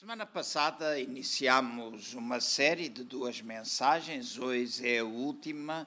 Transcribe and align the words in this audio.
Semana 0.00 0.24
passada 0.24 0.98
iniciamos 0.98 2.14
uma 2.14 2.40
série 2.40 2.88
de 2.88 3.04
duas 3.04 3.42
mensagens, 3.42 4.38
hoje 4.38 4.88
é 4.88 5.00
a 5.00 5.04
última, 5.04 5.86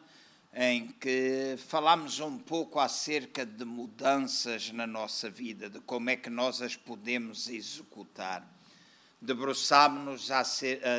em 0.53 0.89
que 0.89 1.55
falamos 1.57 2.19
um 2.19 2.37
pouco 2.37 2.79
acerca 2.79 3.43
de 3.43 3.65
mudanças 3.65 4.69
na 4.69 4.85
nossa 4.85 5.31
vida, 5.31 5.67
de 5.67 5.79
como 5.79 6.11
é 6.11 6.15
que 6.15 6.29
nós 6.29 6.61
as 6.61 6.75
podemos 6.75 7.49
executar. 7.49 8.47
Debruçámos-nos 9.19 10.29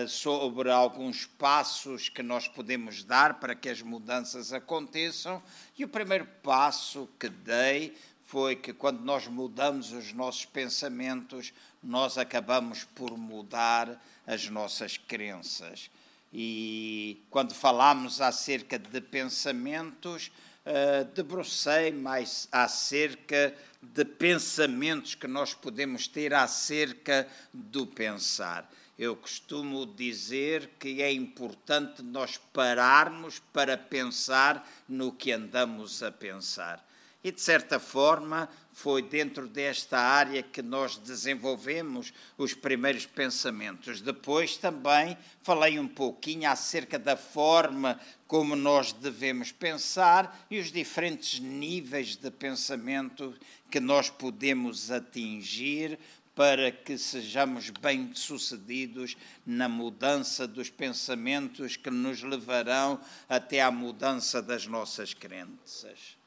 sobre 0.08 0.72
alguns 0.72 1.24
passos 1.24 2.08
que 2.08 2.22
nós 2.22 2.48
podemos 2.48 3.04
dar 3.04 3.38
para 3.38 3.54
que 3.54 3.68
as 3.68 3.80
mudanças 3.80 4.52
aconteçam, 4.52 5.40
e 5.78 5.84
o 5.84 5.88
primeiro 5.88 6.26
passo 6.42 7.08
que 7.16 7.28
dei 7.28 7.96
foi 8.25 8.56
que 8.56 8.72
quando 8.72 9.00
nós 9.00 9.27
mudamos 9.27 9.93
os 9.93 10.12
nossos 10.12 10.45
pensamentos, 10.45 11.52
nós 11.82 12.16
acabamos 12.18 12.84
por 12.84 13.16
mudar 13.16 14.02
as 14.27 14.48
nossas 14.48 14.96
crenças. 14.96 15.90
E 16.32 17.22
quando 17.31 17.54
falamos 17.54 18.21
acerca 18.21 18.79
de 18.79 19.00
pensamentos, 19.00 20.32
uh, 20.67 21.04
debrucei 21.14 21.93
mais 21.93 22.48
acerca 22.50 23.54
de 23.81 24.04
pensamentos 24.04 25.14
que 25.14 25.29
nós 25.29 25.54
podemos 25.54 26.09
ter 26.09 26.34
acerca 26.34 27.29
do 27.53 27.86
pensar. 27.86 28.68
Eu 28.98 29.14
costumo 29.17 29.86
dizer 29.86 30.70
que 30.79 31.03
é 31.03 31.12
importante 31.12 32.03
nós 32.03 32.36
pararmos 32.53 33.41
para 33.53 33.77
pensar 33.77 34.69
no 34.89 35.12
que 35.12 35.33
andamos 35.33 36.03
a 36.03 36.11
pensar. 36.11 36.84
E, 37.24 37.33
de 37.33 37.41
certa 37.41 37.80
forma, 37.80 38.50
foi 38.74 39.00
dentro 39.00 39.48
desta 39.48 39.98
área 39.98 40.42
que 40.42 40.60
nós 40.60 40.98
desenvolvemos 40.98 42.12
os 42.36 42.52
primeiros 42.52 43.06
pensamentos. 43.06 44.02
Depois 44.02 44.58
também 44.58 45.16
falei 45.42 45.78
um 45.78 45.88
pouquinho 45.88 46.50
acerca 46.50 46.98
da 46.98 47.16
forma 47.16 47.98
como 48.27 48.55
nós 48.55 48.92
devemos 48.92 49.50
pensar 49.50 50.47
e 50.50 50.58
os 50.58 50.70
diferentes 50.70 51.41
níveis 51.41 52.14
de 52.14 52.31
pensamento 52.31 53.34
que 53.70 53.81
nós 53.81 54.11
podemos 54.11 54.91
atingir 54.91 55.98
para 56.34 56.70
que 56.70 56.98
sejamos 56.98 57.70
bem-sucedidos 57.70 59.16
na 59.47 59.69
mudança 59.69 60.47
dos 60.47 60.69
pensamentos 60.69 61.77
que 61.77 61.91
nos 61.91 62.22
levarão 62.22 63.00
até 63.28 63.62
à 63.62 63.70
mudança 63.70 64.42
das 64.42 64.66
nossas 64.66 65.14
crenças. 65.14 66.19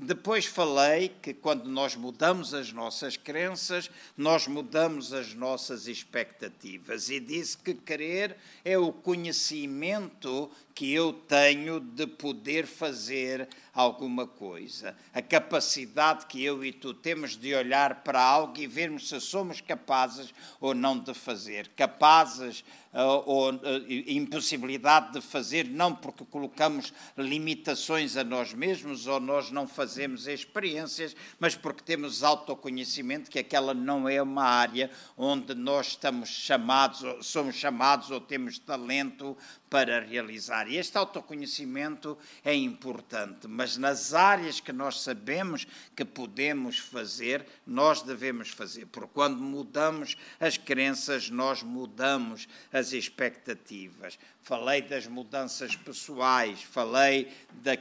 Depois 0.00 0.46
falei 0.46 1.08
que 1.20 1.34
quando 1.34 1.68
nós 1.68 1.96
mudamos 1.96 2.54
as 2.54 2.72
nossas 2.72 3.16
crenças, 3.16 3.90
nós 4.16 4.46
mudamos 4.46 5.12
as 5.12 5.34
nossas 5.34 5.88
expectativas. 5.88 7.10
E 7.10 7.18
disse 7.18 7.58
que 7.58 7.74
querer 7.74 8.36
é 8.64 8.78
o 8.78 8.92
conhecimento 8.92 10.48
que 10.72 10.94
eu 10.94 11.12
tenho 11.12 11.80
de 11.80 12.06
poder 12.06 12.64
fazer 12.64 13.48
alguma 13.78 14.26
coisa. 14.26 14.96
A 15.14 15.22
capacidade 15.22 16.26
que 16.26 16.42
eu 16.42 16.64
e 16.64 16.72
tu 16.72 16.92
temos 16.92 17.36
de 17.36 17.54
olhar 17.54 18.02
para 18.02 18.20
algo 18.20 18.58
e 18.58 18.66
vermos 18.66 19.08
se 19.08 19.20
somos 19.20 19.60
capazes 19.60 20.34
ou 20.60 20.74
não 20.74 20.98
de 20.98 21.14
fazer. 21.14 21.68
Capazes 21.76 22.64
uh, 22.92 23.22
ou 23.24 23.52
uh, 23.52 23.58
impossibilidade 23.88 25.12
de 25.12 25.20
fazer, 25.20 25.68
não 25.68 25.94
porque 25.94 26.24
colocamos 26.24 26.92
limitações 27.16 28.16
a 28.16 28.24
nós 28.24 28.52
mesmos 28.52 29.06
ou 29.06 29.20
nós 29.20 29.52
não 29.52 29.68
fazemos 29.68 30.26
experiências, 30.26 31.14
mas 31.38 31.54
porque 31.54 31.84
temos 31.84 32.24
autoconhecimento 32.24 33.30
que 33.30 33.38
aquela 33.38 33.72
não 33.72 34.08
é 34.08 34.20
uma 34.20 34.42
área 34.42 34.90
onde 35.16 35.54
nós 35.54 35.88
estamos 35.88 36.30
chamados, 36.30 37.24
somos 37.24 37.54
chamados 37.54 38.10
ou 38.10 38.20
temos 38.20 38.58
talento 38.58 39.36
para 39.70 40.00
realizar. 40.00 40.68
E 40.68 40.76
este 40.76 40.96
autoconhecimento 40.96 42.16
é 42.44 42.54
importante, 42.54 43.46
mas 43.46 43.76
nas 43.76 44.14
áreas 44.14 44.60
que 44.60 44.72
nós 44.72 45.00
sabemos 45.00 45.66
que 45.94 46.04
podemos 46.04 46.78
fazer, 46.78 47.44
nós 47.66 48.02
devemos 48.02 48.50
fazer, 48.50 48.86
porque 48.86 49.10
quando 49.12 49.40
mudamos 49.40 50.16
as 50.40 50.56
crenças, 50.56 51.30
nós 51.30 51.62
mudamos 51.62 52.48
as 52.72 52.92
expectativas. 52.92 54.18
Falei 54.42 54.80
das 54.80 55.06
mudanças 55.06 55.76
pessoais, 55.76 56.62
falei 56.62 57.30
da, 57.50 57.76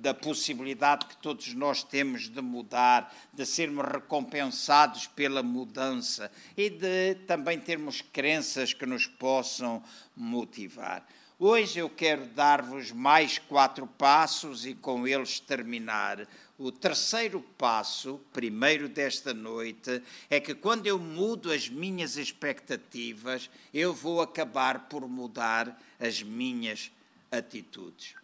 da 0.00 0.14
possibilidade 0.14 1.06
que 1.06 1.16
todos 1.16 1.52
nós 1.54 1.82
temos 1.82 2.28
de 2.28 2.40
mudar, 2.40 3.14
de 3.32 3.44
sermos 3.44 3.84
recompensados 3.84 5.06
pela 5.08 5.42
mudança 5.42 6.30
e 6.56 6.70
de 6.70 7.16
também 7.26 7.58
termos 7.58 8.00
crenças 8.00 8.72
que 8.72 8.86
nos 8.86 9.06
possam 9.06 9.82
motivar. 10.16 11.06
Hoje 11.40 11.78
eu 11.78 11.88
quero 11.88 12.26
dar-vos 12.26 12.90
mais 12.90 13.38
quatro 13.38 13.86
passos 13.86 14.66
e 14.66 14.74
com 14.74 15.06
eles 15.06 15.38
terminar. 15.38 16.26
O 16.58 16.72
terceiro 16.72 17.40
passo, 17.56 18.20
primeiro 18.32 18.88
desta 18.88 19.32
noite, 19.32 20.02
é 20.28 20.40
que 20.40 20.54
quando 20.54 20.88
eu 20.88 20.98
mudo 20.98 21.52
as 21.52 21.68
minhas 21.68 22.16
expectativas, 22.16 23.48
eu 23.72 23.94
vou 23.94 24.20
acabar 24.20 24.88
por 24.88 25.08
mudar 25.08 25.80
as 26.00 26.22
minhas 26.22 26.90
atitudes. 27.30 28.16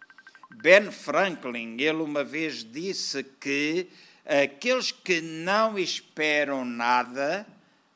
Ben 0.50 0.90
Franklin, 0.90 1.76
ele 1.78 2.02
uma 2.02 2.24
vez 2.24 2.64
disse 2.64 3.22
que 3.22 3.88
aqueles 4.24 4.92
que 4.92 5.20
não 5.20 5.78
esperam 5.78 6.64
nada 6.64 7.46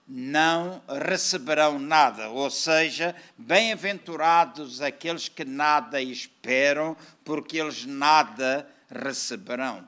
não 0.09 0.83
receberão 1.07 1.79
nada, 1.79 2.31
ou 2.31 2.51
seja, 2.51 3.15
bem-aventurados 3.37 4.81
aqueles 4.81 5.29
que 5.29 5.45
nada 5.45 6.01
esperam, 6.01 6.97
porque 7.23 7.59
eles 7.59 7.85
nada 7.85 8.67
receberão. 8.91 9.87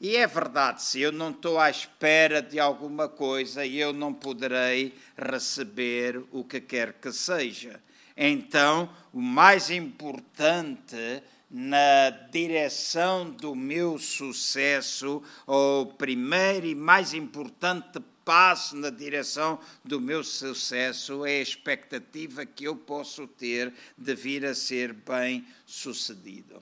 E 0.00 0.16
é 0.16 0.26
verdade, 0.26 0.82
se 0.82 1.00
eu 1.00 1.12
não 1.12 1.30
estou 1.30 1.58
à 1.58 1.70
espera 1.70 2.42
de 2.42 2.58
alguma 2.58 3.08
coisa, 3.08 3.64
eu 3.64 3.92
não 3.92 4.12
poderei 4.12 4.92
receber 5.16 6.22
o 6.32 6.44
que 6.44 6.60
quer 6.60 6.92
que 6.94 7.12
seja. 7.12 7.80
Então, 8.16 8.90
o 9.12 9.20
mais 9.20 9.70
importante 9.70 11.22
na 11.50 12.10
direção 12.30 13.30
do 13.30 13.54
meu 13.54 13.98
sucesso, 13.98 15.22
o 15.46 15.86
primeiro 15.86 16.66
e 16.66 16.74
mais 16.74 17.14
importante 17.14 18.00
passo 18.24 18.74
na 18.74 18.90
direção 18.90 19.60
do 19.84 20.00
meu 20.00 20.24
sucesso 20.24 21.24
é 21.24 21.38
a 21.38 21.42
expectativa 21.42 22.44
que 22.44 22.64
eu 22.64 22.74
posso 22.74 23.28
ter 23.28 23.72
de 23.96 24.14
vir 24.16 24.44
a 24.44 24.52
ser 24.52 24.92
bem 24.92 25.46
sucedido. 25.64 26.60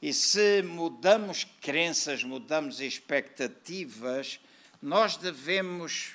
E 0.00 0.12
se 0.12 0.62
mudamos 0.62 1.44
crenças, 1.60 2.22
mudamos 2.22 2.80
expectativas, 2.80 4.38
nós 4.80 5.16
devemos 5.16 6.12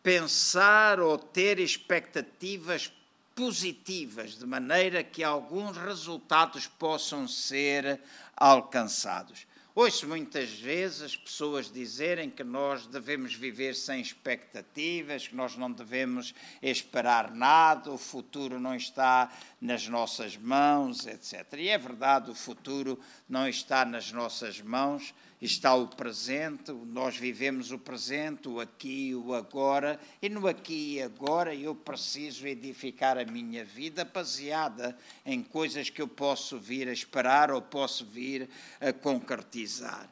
pensar 0.00 1.00
ou 1.00 1.18
ter 1.18 1.58
expectativas 1.58 2.92
positivas, 3.36 4.38
de 4.38 4.46
maneira 4.46 5.04
que 5.04 5.22
alguns 5.22 5.76
resultados 5.76 6.66
possam 6.66 7.28
ser 7.28 8.00
alcançados. 8.34 9.46
Ouço 9.74 10.08
muitas 10.08 10.52
vezes 10.52 11.02
as 11.02 11.16
pessoas 11.16 11.70
dizerem 11.70 12.30
que 12.30 12.42
nós 12.42 12.86
devemos 12.86 13.34
viver 13.34 13.74
sem 13.74 14.00
expectativas, 14.00 15.28
que 15.28 15.36
nós 15.36 15.54
não 15.54 15.70
devemos 15.70 16.34
esperar 16.62 17.30
nada, 17.30 17.92
o 17.92 17.98
futuro 17.98 18.58
não 18.58 18.74
está 18.74 19.30
nas 19.60 19.86
nossas 19.86 20.34
mãos, 20.34 21.06
etc. 21.06 21.44
E 21.58 21.68
é 21.68 21.76
verdade, 21.76 22.30
o 22.30 22.34
futuro 22.34 22.98
não 23.28 23.46
está 23.46 23.84
nas 23.84 24.10
nossas 24.10 24.62
mãos, 24.62 25.12
está 25.40 25.74
o 25.74 25.88
presente, 25.88 26.72
nós 26.72 27.16
vivemos 27.16 27.70
o 27.70 27.78
presente, 27.78 28.48
o 28.48 28.60
aqui 28.60 29.14
o 29.14 29.34
agora, 29.34 30.00
e 30.20 30.28
no 30.28 30.46
aqui 30.46 30.94
e 30.94 31.02
agora 31.02 31.54
eu 31.54 31.74
preciso 31.74 32.46
edificar 32.46 33.18
a 33.18 33.24
minha 33.24 33.64
vida 33.64 34.04
baseada 34.04 34.96
em 35.24 35.42
coisas 35.42 35.90
que 35.90 36.00
eu 36.00 36.08
posso 36.08 36.58
vir 36.58 36.88
a 36.88 36.92
esperar 36.92 37.50
ou 37.50 37.60
posso 37.60 38.04
vir 38.06 38.48
a 38.80 38.92
concretizar. 38.92 40.08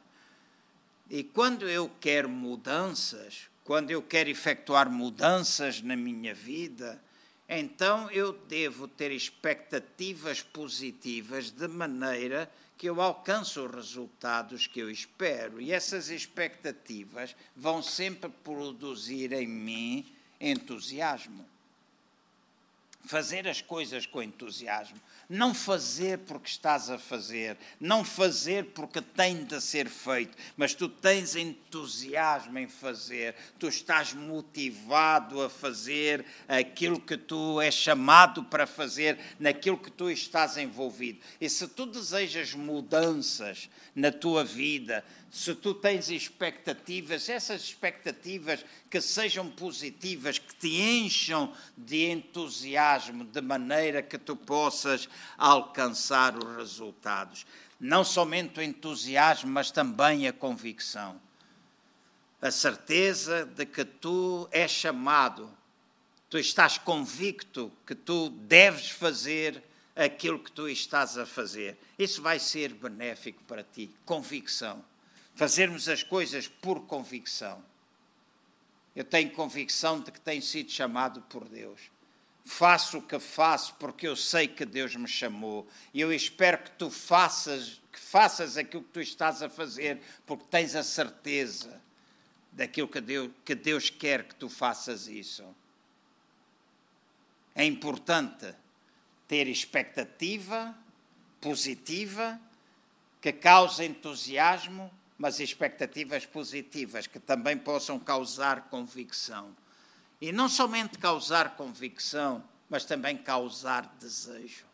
E 1.09 1.23
quando 1.23 1.67
eu 1.67 1.89
quero 1.99 2.29
mudanças, 2.29 3.47
quando 3.63 3.91
eu 3.91 4.01
quero 4.01 4.29
efetuar 4.29 4.89
mudanças 4.89 5.81
na 5.81 5.95
minha 5.95 6.33
vida, 6.33 7.01
então 7.47 8.09
eu 8.09 8.33
devo 8.33 8.87
ter 8.87 9.11
expectativas 9.11 10.41
positivas 10.41 11.51
de 11.51 11.67
maneira 11.67 12.49
que 12.77 12.89
eu 12.89 13.01
alcance 13.01 13.59
os 13.59 13.73
resultados 13.73 14.67
que 14.67 14.79
eu 14.79 14.89
espero. 14.89 15.61
E 15.61 15.71
essas 15.71 16.09
expectativas 16.09 17.35
vão 17.55 17.81
sempre 17.81 18.29
produzir 18.29 19.31
em 19.31 19.47
mim 19.47 20.05
entusiasmo. 20.39 21.45
Fazer 23.05 23.47
as 23.47 23.61
coisas 23.61 24.05
com 24.05 24.21
entusiasmo. 24.21 24.99
Não 25.27 25.53
fazer 25.53 26.19
porque 26.19 26.49
estás 26.49 26.89
a 26.89 26.99
fazer, 26.99 27.57
não 27.79 28.03
fazer 28.03 28.65
porque 28.65 29.01
tem 29.01 29.43
de 29.43 29.59
ser 29.59 29.89
feito, 29.89 30.37
mas 30.55 30.75
tu 30.75 30.87
tens 30.87 31.35
entusiasmo 31.35 32.59
em 32.59 32.67
fazer, 32.67 33.35
tu 33.57 33.67
estás 33.67 34.13
motivado 34.13 35.41
a 35.41 35.49
fazer 35.49 36.23
aquilo 36.47 36.99
que 36.99 37.17
tu 37.17 37.59
és 37.59 37.73
chamado 37.73 38.43
para 38.43 38.67
fazer, 38.67 39.17
naquilo 39.39 39.77
que 39.77 39.91
tu 39.91 40.11
estás 40.11 40.57
envolvido. 40.57 41.19
E 41.41 41.49
se 41.49 41.67
tu 41.67 41.87
desejas 41.87 42.53
mudanças 42.53 43.69
na 43.95 44.11
tua 44.11 44.43
vida, 44.43 45.03
se 45.31 45.53
tu 45.53 45.73
tens 45.73 46.09
expectativas, 46.09 47.27
essas 47.27 47.61
expectativas 47.61 48.65
que 48.89 49.01
sejam 49.01 49.49
positivas, 49.49 50.39
que 50.39 50.55
te 50.55 50.69
encham 50.69 51.53
de 51.77 52.05
entusiasmo, 52.05 53.25
de 53.25 53.41
maneira 53.41 54.01
que 54.01 54.17
tu 54.17 54.35
possas 54.35 55.09
alcançar 55.37 56.37
os 56.37 56.55
resultados. 56.55 57.45
Não 57.79 58.03
somente 58.03 58.59
o 58.59 58.63
entusiasmo, 58.63 59.51
mas 59.51 59.71
também 59.71 60.27
a 60.27 60.33
convicção. 60.33 61.19
A 62.41 62.49
certeza 62.49 63.45
de 63.45 63.65
que 63.65 63.83
tu 63.83 64.47
és 64.51 64.71
chamado, 64.71 65.51
tu 66.29 66.37
estás 66.37 66.77
convicto 66.77 67.71
que 67.85 67.95
tu 67.95 68.29
deves 68.29 68.89
fazer 68.89 69.61
aquilo 69.95 70.39
que 70.39 70.51
tu 70.51 70.69
estás 70.69 71.17
a 71.17 71.25
fazer. 71.25 71.77
Isso 71.99 72.21
vai 72.21 72.39
ser 72.39 72.73
benéfico 72.73 73.43
para 73.43 73.63
ti. 73.63 73.89
Convicção 74.05 74.83
fazermos 75.35 75.87
as 75.89 76.01
coisas 76.01 76.47
por 76.47 76.81
convicção. 76.85 77.63
Eu 78.95 79.03
tenho 79.03 79.29
convicção 79.31 79.99
de 79.99 80.11
que 80.11 80.19
tenho 80.19 80.41
sido 80.41 80.71
chamado 80.71 81.21
por 81.23 81.47
Deus. 81.47 81.81
Faço 82.45 82.99
o 82.99 83.01
que 83.01 83.19
faço 83.19 83.75
porque 83.75 84.07
eu 84.07 84.15
sei 84.15 84.47
que 84.47 84.65
Deus 84.65 84.95
me 84.95 85.07
chamou. 85.07 85.67
E 85.93 85.99
eu 85.99 86.13
espero 86.13 86.59
que 86.59 86.71
tu 86.71 86.89
faças, 86.89 87.81
que 87.91 87.99
faças 87.99 88.55
aquilo 88.55 88.83
que 88.83 88.91
tu 88.91 89.01
estás 89.01 89.41
a 89.41 89.49
fazer, 89.49 89.99
porque 90.25 90.45
tens 90.49 90.75
a 90.75 90.83
certeza 90.83 91.81
daquilo 92.51 92.87
que 92.87 93.01
Deus, 93.01 93.31
que 93.43 93.53
Deus 93.53 93.89
quer 93.89 94.23
que 94.23 94.35
tu 94.35 94.47
faças 94.47 95.07
isso. 95.07 95.43
É 97.53 97.65
importante 97.65 98.53
ter 99.27 99.47
expectativa 99.47 100.73
positiva 101.41 102.39
que 103.19 103.33
cause 103.33 103.83
entusiasmo 103.83 104.91
mas 105.17 105.39
expectativas 105.39 106.25
positivas 106.25 107.07
que 107.07 107.19
também 107.19 107.57
possam 107.57 107.99
causar 107.99 108.69
convicção. 108.69 109.55
E 110.19 110.31
não 110.31 110.49
somente 110.49 110.97
causar 110.97 111.55
convicção, 111.55 112.43
mas 112.69 112.85
também 112.85 113.17
causar 113.17 113.85
desejo. 113.99 114.65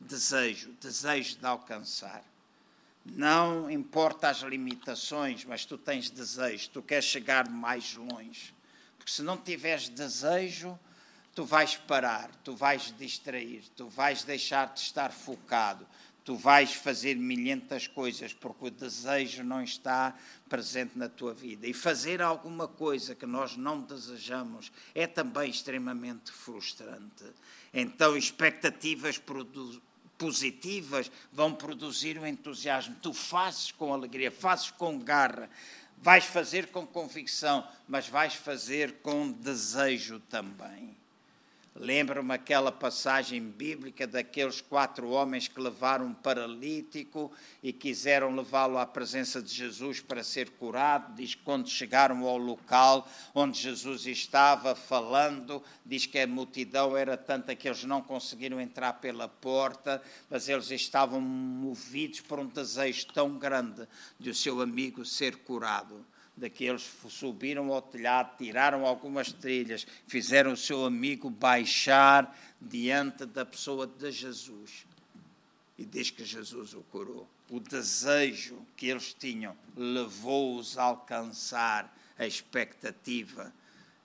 Desejo, 0.00 0.72
desejo 0.80 1.38
de 1.38 1.46
alcançar. 1.46 2.22
Não 3.04 3.70
importa 3.70 4.28
as 4.28 4.38
limitações, 4.38 5.44
mas 5.44 5.64
tu 5.64 5.78
tens 5.78 6.10
desejo, 6.10 6.70
tu 6.70 6.82
queres 6.82 7.04
chegar 7.04 7.48
mais 7.48 7.94
longe. 7.94 8.54
Porque 8.98 9.12
se 9.12 9.22
não 9.22 9.36
tiveres 9.36 9.88
desejo, 9.88 10.78
tu 11.34 11.44
vais 11.44 11.76
parar, 11.76 12.30
tu 12.42 12.54
vais 12.56 12.92
distrair, 12.98 13.62
tu 13.76 13.88
vais 13.88 14.24
deixar 14.24 14.72
de 14.72 14.80
estar 14.80 15.12
focado, 15.12 15.86
tu 16.26 16.34
vais 16.34 16.72
fazer 16.72 17.14
milhentas 17.14 17.86
coisas 17.86 18.32
porque 18.32 18.66
o 18.66 18.70
desejo 18.70 19.44
não 19.44 19.62
está 19.62 20.12
presente 20.48 20.98
na 20.98 21.08
tua 21.08 21.32
vida. 21.32 21.68
E 21.68 21.72
fazer 21.72 22.20
alguma 22.20 22.66
coisa 22.66 23.14
que 23.14 23.24
nós 23.24 23.56
não 23.56 23.80
desejamos 23.80 24.72
é 24.92 25.06
também 25.06 25.48
extremamente 25.48 26.32
frustrante. 26.32 27.24
Então, 27.72 28.16
expectativas 28.16 29.22
positivas 30.18 31.12
vão 31.32 31.54
produzir 31.54 32.18
o 32.18 32.26
entusiasmo. 32.26 32.96
Tu 33.00 33.12
fazes 33.12 33.70
com 33.70 33.94
alegria, 33.94 34.32
fazes 34.32 34.72
com 34.72 34.98
garra, 34.98 35.48
vais 35.96 36.24
fazer 36.24 36.66
com 36.72 36.84
convicção, 36.84 37.64
mas 37.86 38.08
vais 38.08 38.34
fazer 38.34 38.94
com 38.94 39.30
desejo 39.30 40.18
também. 40.28 41.05
Lembro-me 41.78 42.32
aquela 42.32 42.72
passagem 42.72 43.42
bíblica 43.42 44.06
daqueles 44.06 44.62
quatro 44.62 45.10
homens 45.10 45.46
que 45.46 45.60
levaram 45.60 46.06
um 46.06 46.14
paralítico 46.14 47.30
e 47.62 47.70
quiseram 47.70 48.34
levá-lo 48.34 48.78
à 48.78 48.86
presença 48.86 49.42
de 49.42 49.52
Jesus 49.52 50.00
para 50.00 50.24
ser 50.24 50.48
curado. 50.52 51.14
Diz 51.14 51.34
que 51.34 51.42
quando 51.42 51.68
chegaram 51.68 52.24
ao 52.24 52.38
local 52.38 53.06
onde 53.34 53.60
Jesus 53.60 54.06
estava 54.06 54.74
falando, 54.74 55.62
diz 55.84 56.06
que 56.06 56.18
a 56.18 56.26
multidão 56.26 56.96
era 56.96 57.14
tanta 57.14 57.54
que 57.54 57.68
eles 57.68 57.84
não 57.84 58.00
conseguiram 58.00 58.58
entrar 58.58 58.94
pela 58.94 59.28
porta, 59.28 60.02
mas 60.30 60.48
eles 60.48 60.70
estavam 60.70 61.20
movidos 61.20 62.20
por 62.20 62.38
um 62.38 62.46
desejo 62.46 63.06
tão 63.08 63.36
grande 63.38 63.86
de 64.18 64.30
o 64.30 64.34
seu 64.34 64.62
amigo 64.62 65.04
ser 65.04 65.36
curado 65.36 66.06
daqueles 66.36 66.82
subiram 67.08 67.72
ao 67.72 67.80
telhado, 67.80 68.36
tiraram 68.36 68.84
algumas 68.84 69.32
trilhas, 69.32 69.86
fizeram 70.06 70.52
o 70.52 70.56
seu 70.56 70.84
amigo 70.84 71.30
baixar 71.30 72.36
diante 72.60 73.24
da 73.24 73.44
pessoa 73.44 73.86
de 73.86 74.10
Jesus. 74.12 74.86
E 75.78 75.84
diz 75.84 76.10
que 76.10 76.24
Jesus 76.24 76.74
o 76.74 76.82
curou. 76.82 77.26
O 77.48 77.60
desejo 77.60 78.58
que 78.76 78.88
eles 78.88 79.14
tinham 79.14 79.56
levou-os 79.76 80.76
a 80.76 80.82
alcançar 80.82 81.94
a 82.18 82.26
expectativa 82.26 83.52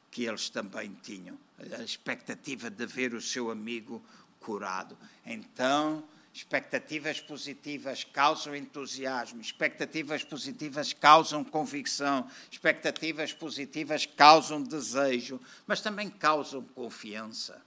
que 0.10 0.26
eles 0.26 0.50
também 0.50 0.96
tinham, 1.02 1.38
a 1.80 1.84
expectativa 1.84 2.70
de 2.70 2.86
ver 2.86 3.14
o 3.14 3.22
seu 3.22 3.50
amigo 3.50 4.04
curado. 4.42 4.98
Então, 5.26 6.04
Expectativas 6.34 7.20
positivas 7.20 8.06
causam 8.06 8.56
entusiasmo, 8.56 9.42
expectativas 9.42 10.24
positivas 10.24 10.94
causam 10.94 11.44
convicção, 11.44 12.30
expectativas 12.50 13.34
positivas 13.34 14.06
causam 14.06 14.64
desejo, 14.64 15.42
mas 15.68 15.82
também 15.82 16.10
causam 16.10 16.64
confiança. 16.64 17.62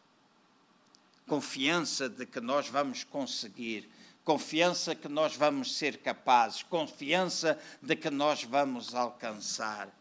Confiança 1.26 2.08
de 2.08 2.24
que 2.24 2.40
nós 2.40 2.68
vamos 2.68 3.04
conseguir, 3.04 3.88
confiança 4.24 4.94
que 4.94 5.08
nós 5.08 5.36
vamos 5.36 5.76
ser 5.76 5.98
capazes, 5.98 6.62
confiança 6.62 7.58
de 7.82 7.94
que 7.94 8.08
nós 8.08 8.44
vamos 8.44 8.94
alcançar 8.94 9.94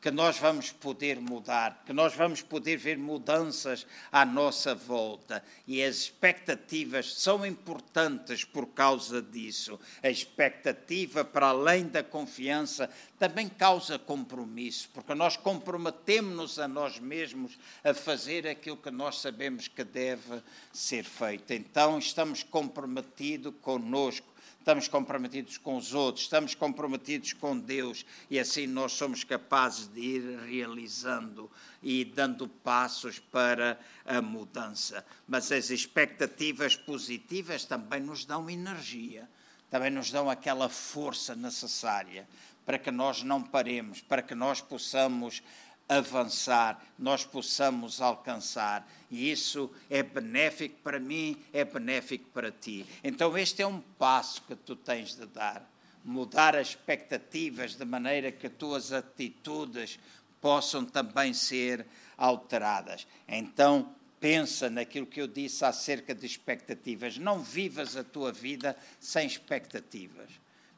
que 0.00 0.10
nós 0.10 0.38
vamos 0.38 0.72
poder 0.72 1.20
mudar, 1.20 1.82
que 1.84 1.92
nós 1.92 2.14
vamos 2.14 2.40
poder 2.40 2.78
ver 2.78 2.96
mudanças 2.96 3.86
à 4.10 4.24
nossa 4.24 4.74
volta. 4.74 5.44
E 5.66 5.82
as 5.82 5.96
expectativas 5.96 7.14
são 7.14 7.44
importantes 7.44 8.42
por 8.42 8.68
causa 8.68 9.20
disso. 9.20 9.78
A 10.02 10.08
expectativa, 10.08 11.22
para 11.22 11.48
além 11.48 11.86
da 11.86 12.02
confiança, 12.02 12.88
também 13.18 13.46
causa 13.46 13.98
compromisso, 13.98 14.88
porque 14.94 15.14
nós 15.14 15.36
comprometemos-nos 15.36 16.58
a 16.58 16.66
nós 16.66 16.98
mesmos 16.98 17.58
a 17.84 17.92
fazer 17.92 18.46
aquilo 18.46 18.78
que 18.78 18.90
nós 18.90 19.20
sabemos 19.20 19.68
que 19.68 19.84
deve 19.84 20.42
ser 20.72 21.04
feito. 21.04 21.52
Então, 21.52 21.98
estamos 21.98 22.42
comprometidos 22.42 23.52
conosco 23.60 24.30
estamos 24.70 24.86
comprometidos 24.86 25.58
com 25.58 25.76
os 25.76 25.94
outros, 25.94 26.26
estamos 26.26 26.54
comprometidos 26.54 27.32
com 27.32 27.58
Deus 27.58 28.06
e 28.30 28.38
assim 28.38 28.68
nós 28.68 28.92
somos 28.92 29.24
capazes 29.24 29.88
de 29.88 30.00
ir 30.00 30.38
realizando 30.48 31.50
e 31.82 32.04
dando 32.04 32.46
passos 32.46 33.18
para 33.18 33.80
a 34.06 34.22
mudança. 34.22 35.04
Mas 35.26 35.50
as 35.50 35.70
expectativas 35.70 36.76
positivas 36.76 37.64
também 37.64 37.98
nos 37.98 38.24
dão 38.24 38.48
energia, 38.48 39.28
também 39.68 39.90
nos 39.90 40.12
dão 40.12 40.30
aquela 40.30 40.68
força 40.68 41.34
necessária 41.34 42.28
para 42.64 42.78
que 42.78 42.92
nós 42.92 43.24
não 43.24 43.42
paremos, 43.42 44.00
para 44.00 44.22
que 44.22 44.36
nós 44.36 44.60
possamos 44.60 45.42
avançar, 45.90 46.80
nós 46.96 47.24
possamos 47.24 48.00
alcançar. 48.00 48.88
E 49.10 49.30
isso 49.30 49.70
é 49.90 50.02
benéfico 50.02 50.76
para 50.82 51.00
mim, 51.00 51.36
é 51.52 51.64
benéfico 51.64 52.30
para 52.32 52.52
ti. 52.52 52.86
Então, 53.02 53.36
este 53.36 53.60
é 53.60 53.66
um 53.66 53.80
passo 53.98 54.42
que 54.42 54.54
tu 54.54 54.76
tens 54.76 55.16
de 55.16 55.26
dar. 55.26 55.68
Mudar 56.04 56.54
as 56.54 56.68
expectativas 56.68 57.74
de 57.74 57.84
maneira 57.84 58.30
que 58.30 58.46
as 58.46 58.52
tuas 58.52 58.92
atitudes 58.92 59.98
possam 60.40 60.84
também 60.84 61.34
ser 61.34 61.84
alteradas. 62.16 63.06
Então, 63.28 63.92
pensa 64.20 64.70
naquilo 64.70 65.06
que 65.06 65.20
eu 65.20 65.26
disse 65.26 65.64
acerca 65.64 66.14
de 66.14 66.24
expectativas. 66.24 67.18
Não 67.18 67.42
vivas 67.42 67.96
a 67.96 68.04
tua 68.04 68.32
vida 68.32 68.76
sem 69.00 69.26
expectativas. 69.26 70.30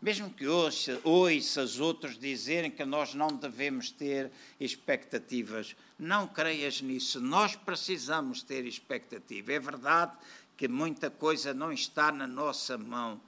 Mesmo 0.03 0.29
que 0.31 0.49
ouça, 0.49 1.01
ouças 1.05 1.79
outros 1.79 2.19
dizerem 2.19 2.73
que 2.73 2.85
nós 2.85 3.15
não 3.15 3.29
devemos 3.29 3.93
ter 3.93 4.33
expectativas, 4.59 5.77
não 5.97 6.27
creias 6.27 6.83
nisso. 6.83 7.21
Nós 7.21 7.55
precisamos 7.55 8.43
ter 8.43 8.67
expectativa. 8.67 9.53
É 9.53 9.61
verdade 9.61 10.11
que 10.57 10.67
muita 10.67 11.09
coisa 11.09 11.55
não 11.55 11.73
está 11.73 12.11
na 12.11 12.27
nossa 12.27 12.77
mão, 12.77 13.21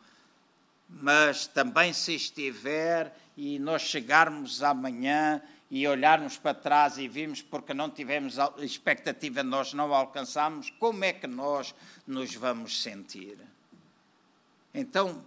mas 0.88 1.46
também 1.46 1.92
se 1.92 2.16
estiver 2.16 3.16
e 3.36 3.56
nós 3.60 3.82
chegarmos 3.82 4.60
amanhã 4.60 5.40
e 5.70 5.86
olharmos 5.86 6.38
para 6.38 6.54
trás 6.54 6.98
e 6.98 7.06
vimos 7.06 7.40
porque 7.40 7.72
não 7.72 7.88
tivemos 7.88 8.36
expectativa, 8.58 9.44
nós 9.44 9.72
não 9.72 9.94
alcançamos, 9.94 10.70
como 10.70 11.04
é 11.04 11.12
que 11.12 11.28
nós 11.28 11.72
nos 12.04 12.34
vamos 12.34 12.82
sentir? 12.82 13.38
Então, 14.72 15.24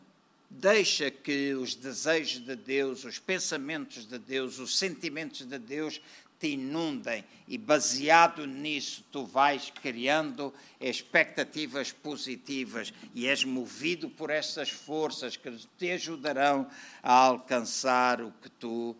deixa 0.50 1.12
que 1.12 1.54
os 1.54 1.75
desejos 1.75 2.46
de 2.46 2.56
Deus, 2.56 3.04
os 3.04 3.20
pensamentos 3.20 4.08
de 4.08 4.18
Deus, 4.18 4.60
os 4.60 4.77
sentimentos 4.77 5.46
de 5.46 5.60
Deus 5.60 6.01
te 6.39 6.50
inundem 6.50 7.24
e 7.48 7.58
baseado 7.58 8.46
nisso 8.46 9.04
tu 9.12 9.25
vais 9.25 9.72
criando 9.82 10.54
expectativas 10.80 11.92
positivas 11.92 12.94
e 13.13 13.27
és 13.27 13.44
movido 13.44 14.10
por 14.10 14.30
essas 14.30 14.70
forças 14.70 15.36
que 15.36 15.51
te 15.77 15.92
ajudarão 15.92 16.70
a 17.01 17.13
alcançar 17.13 18.22
o 18.22 18.32
que 18.32 18.50
tu 18.50 18.96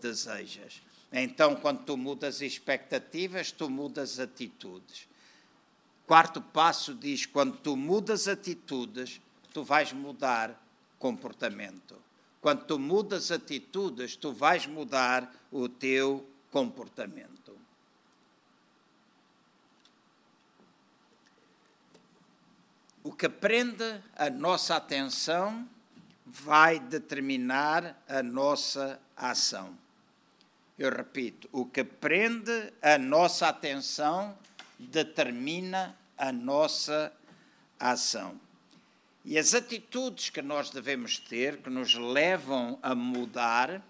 desejas. 0.00 0.80
Então, 1.12 1.56
quando 1.56 1.84
tu 1.84 1.96
mudas 1.96 2.40
expectativas, 2.40 3.50
tu 3.50 3.68
mudas 3.70 4.20
atitudes. 4.20 5.08
Quarto 6.06 6.40
passo 6.40 6.94
diz: 6.94 7.26
quando 7.26 7.56
tu 7.56 7.76
mudas 7.76 8.28
atitudes, 8.28 9.20
tu 9.52 9.64
vais 9.64 9.92
mudar 9.92 10.65
comportamento. 10.98 12.00
Quando 12.40 12.64
tu 12.64 12.78
mudas 12.78 13.30
atitudes, 13.30 14.16
tu 14.16 14.32
vais 14.32 14.66
mudar 14.66 15.32
o 15.50 15.68
teu 15.68 16.28
comportamento. 16.50 17.56
O 23.02 23.12
que 23.12 23.28
prende 23.28 24.02
a 24.16 24.28
nossa 24.28 24.76
atenção 24.76 25.68
vai 26.26 26.80
determinar 26.80 28.02
a 28.08 28.22
nossa 28.22 29.00
ação. 29.16 29.76
Eu 30.78 30.90
repito, 30.90 31.48
o 31.52 31.64
que 31.66 31.84
prende 31.84 32.72
a 32.82 32.98
nossa 32.98 33.48
atenção 33.48 34.36
determina 34.78 35.96
a 36.18 36.32
nossa 36.32 37.12
ação. 37.78 38.38
E 39.28 39.36
as 39.36 39.54
atitudes 39.54 40.30
que 40.30 40.40
nós 40.40 40.70
devemos 40.70 41.18
ter, 41.18 41.56
que 41.56 41.68
nos 41.68 41.94
levam 41.94 42.78
a 42.80 42.94
mudar, 42.94 43.84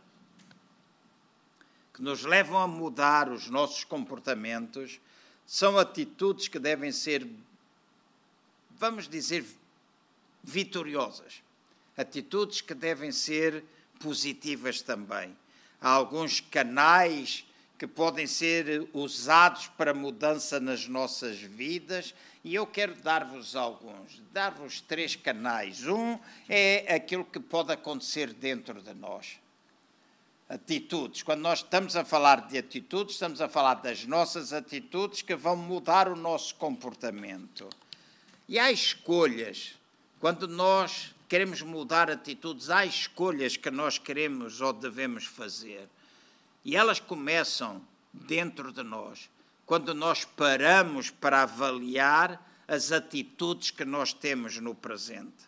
que 1.93 2.00
nos 2.00 2.25
levam 2.25 2.59
a 2.59 2.66
mudar 2.66 3.31
os 3.31 3.47
nossos 3.49 3.85
comportamentos 3.85 4.99
são 5.45 5.76
atitudes 5.76 6.49
que 6.49 6.59
devem 6.59 6.90
ser, 6.90 7.28
vamos 8.71 9.07
dizer, 9.07 9.45
vitoriosas. 10.43 11.43
Atitudes 11.99 12.62
que 12.62 12.73
devem 12.73 13.12
ser 13.12 13.62
positivas 14.00 14.81
também. 14.81 15.37
Há 15.78 15.90
alguns 15.90 16.40
canais 16.40 17.45
que 17.78 17.87
podem 17.87 18.26
ser 18.26 18.88
usados 18.92 19.66
para 19.68 19.92
mudança 19.92 20.59
nas 20.59 20.87
nossas 20.88 21.38
vidas 21.38 22.14
e 22.42 22.54
eu 22.54 22.66
quero 22.66 22.95
dar-vos 22.95 23.56
alguns, 23.56 24.23
dar-vos 24.33 24.80
três 24.80 25.16
canais. 25.16 25.87
Um 25.87 26.18
é 26.49 26.95
aquilo 26.95 27.25
que 27.25 27.40
pode 27.40 27.73
acontecer 27.73 28.33
dentro 28.33 28.80
de 28.80 28.95
nós 28.95 29.38
atitudes. 30.49 31.23
Quando 31.23 31.40
nós 31.40 31.59
estamos 31.59 31.97
a 31.97 32.04
falar 32.04 32.47
de 32.47 32.59
atitudes, 32.59 33.14
estamos 33.14 33.40
a 33.40 33.49
falar 33.49 33.75
das 33.75 34.04
nossas 34.04 34.52
atitudes 34.52 35.23
que 35.23 35.35
vão 35.35 35.56
mudar 35.56 36.09
o 36.09 36.16
nosso 36.16 36.54
comportamento. 36.54 37.68
E 38.49 38.59
há 38.59 38.71
escolhas. 38.71 39.75
Quando 40.21 40.47
nós 40.47 41.14
queremos 41.28 41.62
mudar 41.62 42.11
atitudes, 42.11 42.71
há 42.71 42.87
escolhas 42.87 43.56
que 43.56 43.71
nós 43.71 43.99
queremos 43.99 44.61
ou 44.61 44.73
devemos 44.73 45.25
fazer. 45.25 45.88
E 46.67 46.75
elas 46.75 46.99
começam 46.99 47.81
dentro 48.13 48.73
de 48.73 48.83
nós. 48.83 49.31
Quando 49.65 49.95
nós 49.95 50.25
paramos 50.25 51.11
para 51.11 51.43
avaliar 51.43 52.45
as 52.67 52.91
atitudes 52.91 53.71
que 53.71 53.85
nós 53.85 54.13
temos 54.13 54.59
no 54.59 54.75
presente. 54.75 55.47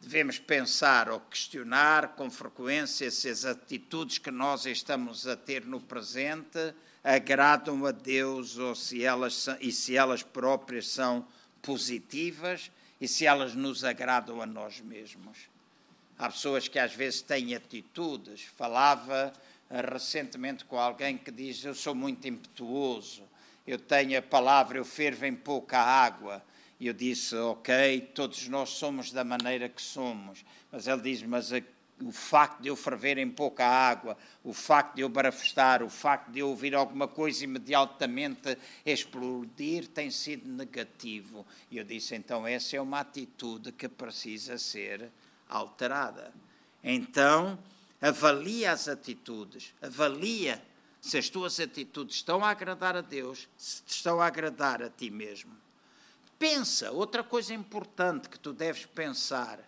Devemos 0.00 0.36
pensar 0.36 1.08
ou 1.08 1.20
questionar 1.20 2.16
com 2.16 2.28
frequência 2.28 3.08
se 3.08 3.28
as 3.28 3.44
atitudes 3.44 4.18
que 4.18 4.32
nós 4.32 4.66
estamos 4.66 5.28
a 5.28 5.36
ter 5.36 5.64
no 5.64 5.80
presente 5.80 6.74
agradam 7.04 7.86
a 7.86 7.92
Deus 7.92 8.58
ou 8.58 8.74
se 8.74 9.04
elas 9.04 9.34
são, 9.36 9.56
e 9.60 9.70
se 9.70 9.96
elas 9.96 10.24
próprias 10.24 10.88
são 10.88 11.24
positivas 11.62 12.68
e 13.00 13.06
se 13.06 13.26
elas 13.26 13.54
nos 13.54 13.84
agradam 13.84 14.42
a 14.42 14.46
nós 14.46 14.80
mesmos. 14.80 15.38
Há 16.18 16.28
pessoas 16.28 16.66
que 16.66 16.80
às 16.80 16.92
vezes 16.92 17.22
têm 17.22 17.54
atitudes. 17.54 18.42
Falava 18.56 19.32
recentemente 19.70 20.64
com 20.64 20.78
alguém 20.78 21.16
que 21.16 21.30
diz: 21.30 21.64
Eu 21.64 21.74
sou 21.74 21.94
muito 21.94 22.26
impetuoso, 22.26 23.22
eu 23.66 23.78
tenho 23.78 24.18
a 24.18 24.22
palavra, 24.22 24.78
eu 24.78 24.84
fervo 24.84 25.26
em 25.26 25.34
pouca 25.34 25.78
água. 25.78 26.42
E 26.80 26.86
eu 26.86 26.94
disse, 26.94 27.36
ok, 27.36 28.00
todos 28.14 28.48
nós 28.48 28.70
somos 28.70 29.12
da 29.12 29.22
maneira 29.22 29.68
que 29.68 29.82
somos. 29.82 30.42
Mas 30.72 30.86
ele 30.86 31.02
diz, 31.02 31.22
mas 31.22 31.52
a, 31.52 31.60
o 32.00 32.10
facto 32.10 32.62
de 32.62 32.68
eu 32.68 32.74
ferver 32.74 33.18
em 33.18 33.28
pouca 33.28 33.66
água, 33.66 34.16
o 34.42 34.54
facto 34.54 34.94
de 34.94 35.02
eu 35.02 35.08
barafestar, 35.10 35.82
o 35.82 35.90
facto 35.90 36.30
de 36.30 36.38
eu 36.38 36.48
ouvir 36.48 36.74
alguma 36.74 37.06
coisa 37.06 37.44
imediatamente 37.44 38.56
explodir 38.84 39.88
tem 39.88 40.10
sido 40.10 40.48
negativo. 40.48 41.46
E 41.70 41.76
eu 41.76 41.84
disse, 41.84 42.14
então 42.14 42.46
essa 42.46 42.76
é 42.76 42.80
uma 42.80 43.00
atitude 43.00 43.72
que 43.72 43.86
precisa 43.86 44.56
ser 44.56 45.10
alterada. 45.50 46.32
Então, 46.82 47.58
avalia 48.00 48.72
as 48.72 48.88
atitudes, 48.88 49.74
avalia 49.82 50.62
se 51.00 51.16
as 51.16 51.28
tuas 51.28 51.58
atitudes 51.58 52.16
estão 52.16 52.44
a 52.44 52.50
agradar 52.50 52.96
a 52.96 53.00
Deus, 53.00 53.48
se 53.56 53.82
estão 53.86 54.20
a 54.20 54.26
agradar 54.26 54.82
a 54.82 54.90
ti 54.90 55.10
mesmo. 55.10 55.56
Pensa, 56.38 56.90
outra 56.90 57.22
coisa 57.22 57.52
importante 57.52 58.28
que 58.28 58.38
tu 58.38 58.52
deves 58.52 58.86
pensar. 58.86 59.60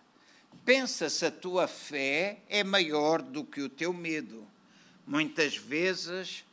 Pensa 0.65 1.09
se 1.09 1.25
a 1.25 1.31
tua 1.31 1.67
fé 1.67 2.39
é 2.49 2.63
maior 2.63 3.21
do 3.21 3.43
que 3.43 3.61
o 3.61 3.69
teu 3.69 3.91
medo. 3.93 4.47
Muitas 5.05 5.55
vezes 5.55 6.45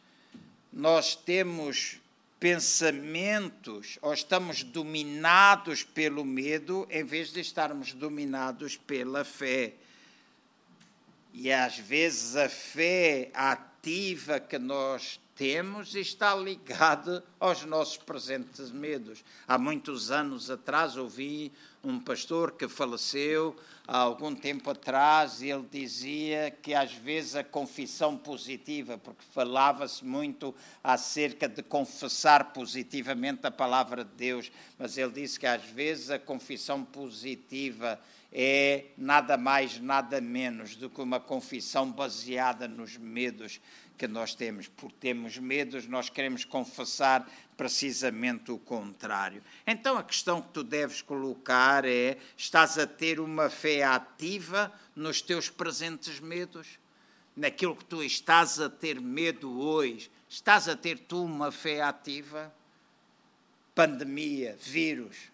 nós 0.73 1.15
temos 1.15 2.01
pensamentos 2.39 3.99
ou 4.01 4.13
estamos 4.13 4.63
dominados 4.63 5.85
pelo 5.85 6.25
medo 6.25 6.87
em 6.91 7.05
vez 7.05 7.33
de 7.33 7.41
estarmos 7.41 7.93
dominados 7.93 8.77
pela 8.77 9.25
fé. 9.25 9.75
E 11.33 11.53
às 11.53 11.79
vezes 11.79 12.37
a 12.37 12.49
fé 12.49 13.31
ativa 13.35 14.41
que 14.41 14.59
nós 14.59 15.21
temos 15.41 15.95
está 15.95 16.35
ligado 16.35 17.23
aos 17.39 17.65
nossos 17.65 17.97
presentes 17.97 18.71
medos. 18.71 19.25
Há 19.49 19.57
muitos 19.57 20.11
anos 20.11 20.51
atrás 20.51 20.99
ouvi 20.99 21.51
um 21.83 21.99
pastor 21.99 22.53
que 22.53 22.69
faleceu 22.69 23.57
há 23.89 23.97
algum 23.97 24.35
tempo 24.35 24.71
atrás 24.71 25.41
e 25.41 25.49
ele 25.49 25.67
dizia 25.71 26.51
que 26.51 26.75
às 26.75 26.93
vezes 26.93 27.37
a 27.37 27.43
confissão 27.43 28.19
positiva, 28.19 28.99
porque 28.99 29.25
falava-se 29.33 30.05
muito 30.05 30.55
acerca 30.85 31.49
de 31.49 31.63
confessar 31.63 32.53
positivamente 32.53 33.47
a 33.47 33.51
palavra 33.51 34.05
de 34.05 34.13
Deus, 34.15 34.53
mas 34.79 34.99
ele 34.99 35.13
disse 35.13 35.41
que 35.41 35.47
às 35.47 35.65
vezes 35.65 36.11
a 36.11 36.19
confissão 36.19 36.85
positiva 36.85 37.99
é 38.33 38.87
nada 38.97 39.37
mais, 39.37 39.81
nada 39.81 40.21
menos 40.21 40.77
do 40.77 40.89
que 40.89 41.01
uma 41.01 41.19
confissão 41.19 41.91
baseada 41.91 42.69
nos 42.69 42.97
medos 42.97 43.61
que 43.99 44.07
nós 44.07 44.35
temos. 44.35 44.69
Por 44.69 44.91
termos 44.93 45.37
medos, 45.37 45.87
nós 45.87 46.09
queremos 46.09 46.45
confessar 46.45 47.29
precisamente 47.57 48.51
o 48.51 48.59
contrário. 48.59 49.43
Então 49.67 49.99
a 49.99 50.03
questão 50.03 50.41
que 50.41 50.49
tu 50.49 50.63
deves 50.63 51.03
colocar 51.03 51.85
é: 51.85 52.17
estás 52.37 52.79
a 52.79 52.87
ter 52.87 53.21
uma 53.21 53.51
fé 53.51 53.83
ativa 53.83 54.73
nos 54.95 55.21
teus 55.21 55.51
presentes 55.51 56.21
medos? 56.21 56.79
Naquilo 57.37 57.77
que 57.77 57.85
tu 57.85 58.03
estás 58.03 58.59
a 58.61 58.69
ter 58.69 59.01
medo 59.01 59.61
hoje, 59.61 60.11
estás 60.29 60.69
a 60.69 60.77
ter 60.77 60.99
tu 60.99 61.25
uma 61.25 61.53
fé 61.53 61.83
ativa? 61.83 62.53
Pandemia, 63.75 64.57
vírus. 64.61 65.31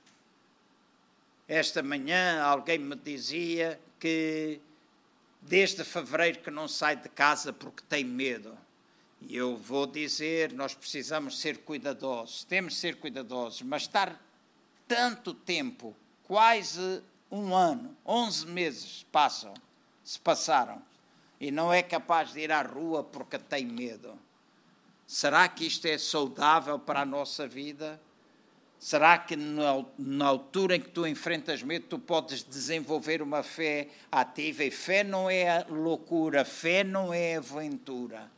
Esta 1.48 1.82
manhã 1.82 2.42
alguém 2.42 2.78
me 2.78 2.96
dizia 2.96 3.80
que 4.00 4.60
desde 5.40 5.84
fevereiro 5.84 6.40
que 6.40 6.50
não 6.50 6.66
sai 6.66 6.96
de 6.96 7.08
casa 7.08 7.52
porque 7.52 7.82
tem 7.88 8.04
medo. 8.04 8.56
E 9.20 9.36
eu 9.36 9.56
vou 9.56 9.86
dizer, 9.86 10.52
nós 10.52 10.74
precisamos 10.74 11.38
ser 11.38 11.58
cuidadosos, 11.58 12.44
temos 12.44 12.74
de 12.74 12.80
ser 12.80 12.96
cuidadosos, 12.96 13.62
mas 13.62 13.82
estar 13.82 14.20
tanto 14.88 15.32
tempo, 15.32 15.96
quase 16.24 17.02
um 17.30 17.54
ano, 17.54 17.96
11 18.04 18.46
meses 18.46 19.06
passam, 19.10 19.54
se 20.04 20.18
passaram, 20.20 20.82
e 21.40 21.50
não 21.50 21.72
é 21.72 21.82
capaz 21.82 22.32
de 22.32 22.40
ir 22.40 22.52
à 22.52 22.62
rua 22.62 23.02
porque 23.02 23.38
tem 23.38 23.64
medo. 23.64 24.18
Será 25.06 25.48
que 25.48 25.66
isto 25.66 25.86
é 25.86 25.96
saudável 25.96 26.78
para 26.78 27.00
a 27.02 27.06
nossa 27.06 27.46
vida? 27.46 28.00
Será 28.78 29.18
que 29.18 29.34
na 29.36 30.26
altura 30.26 30.76
em 30.76 30.80
que 30.80 30.90
tu 30.90 31.06
enfrentas 31.06 31.62
medo, 31.62 31.86
tu 31.88 31.98
podes 31.98 32.44
desenvolver 32.44 33.22
uma 33.22 33.42
fé 33.42 33.88
ativa? 34.12 34.64
E 34.64 34.70
fé 34.70 35.02
não 35.02 35.30
é 35.30 35.64
loucura, 35.68 36.44
fé 36.44 36.84
não 36.84 37.12
é 37.12 37.36
aventura. 37.36 38.30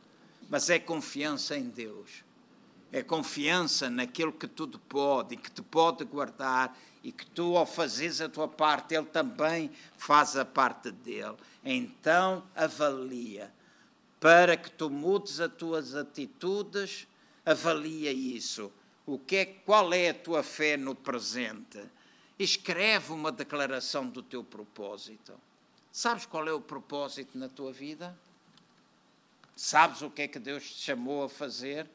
mas 0.49 0.69
é 0.69 0.79
confiança 0.79 1.55
em 1.55 1.69
Deus. 1.69 2.23
É 2.91 3.03
confiança 3.03 3.87
naquilo 3.87 4.33
que 4.33 4.47
tudo 4.47 4.79
pode 4.79 5.35
e 5.35 5.37
que 5.37 5.51
te 5.51 5.61
pode 5.61 6.03
guardar 6.03 6.75
e 7.03 7.11
que 7.11 7.25
tu, 7.25 7.55
ao 7.55 7.65
fazeres 7.65 8.19
a 8.19 8.27
tua 8.27 8.47
parte, 8.47 8.95
Ele 8.95 9.05
também 9.05 9.71
faz 9.95 10.35
a 10.35 10.43
parte 10.43 10.91
dele. 10.91 11.35
Então, 11.63 12.43
avalia. 12.55 13.53
Para 14.19 14.57
que 14.57 14.71
tu 14.71 14.89
mudes 14.89 15.39
as 15.39 15.53
tuas 15.53 15.95
atitudes, 15.95 17.07
avalia 17.45 18.11
isso. 18.11 18.71
O 19.09 19.17
que 19.17 19.37
é, 19.37 19.45
qual 19.45 19.91
é 19.91 20.09
a 20.09 20.13
tua 20.13 20.43
fé 20.43 20.77
no 20.77 20.93
presente? 20.93 21.81
Escreve 22.37 23.11
uma 23.11 23.31
declaração 23.31 24.07
do 24.07 24.21
teu 24.21 24.43
propósito. 24.43 25.33
Sabes 25.91 26.27
qual 26.27 26.47
é 26.47 26.53
o 26.53 26.61
propósito 26.61 27.35
na 27.35 27.49
tua 27.49 27.73
vida? 27.73 28.15
Sabes 29.55 30.03
o 30.03 30.11
que 30.11 30.21
é 30.21 30.27
que 30.27 30.37
Deus 30.37 30.63
te 30.63 30.83
chamou 30.83 31.23
a 31.23 31.29
fazer? 31.29 31.89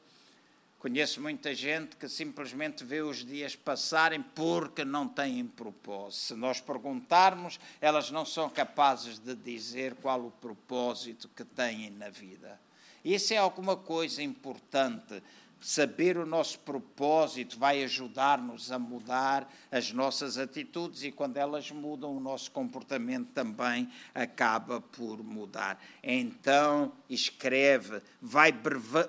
Conheço 0.80 1.21
muita 1.21 1.54
gente 1.54 1.94
que 1.94 2.09
simplesmente 2.09 2.83
vê 2.83 3.00
os 3.00 3.25
dias 3.25 3.54
passarem 3.54 4.21
porque 4.21 4.85
não 4.85 5.06
têm 5.06 5.47
propósito. 5.47 6.21
Se 6.21 6.35
nós 6.35 6.61
perguntarmos, 6.61 7.61
elas 7.80 8.11
não 8.11 8.26
são 8.26 8.50
capazes 8.50 9.21
de 9.21 9.37
dizer 9.37 9.94
qual 10.02 10.26
o 10.26 10.33
propósito 10.33 11.28
que 11.28 11.44
têm 11.44 11.90
na 11.90 12.09
vida. 12.09 12.61
Isso 13.04 13.33
é 13.33 13.37
alguma 13.37 13.76
coisa 13.76 14.21
importante 14.21 15.23
saber 15.61 16.16
o 16.16 16.26
nosso 16.26 16.58
propósito 16.61 17.58
vai 17.58 17.82
ajudar-nos 17.84 18.70
a 18.70 18.78
mudar 18.78 19.50
as 19.70 19.92
nossas 19.92 20.37
atitudes 20.37 21.02
e 21.02 21.11
quando 21.11 21.37
elas 21.37 21.70
mudam, 21.70 22.16
o 22.16 22.20
nosso 22.20 22.50
comportamento 22.50 23.28
também 23.32 23.90
acaba 24.14 24.80
por 24.80 25.23
mudar. 25.23 25.82
Então, 26.02 26.92
escreve, 27.08 28.02
vai 28.20 28.52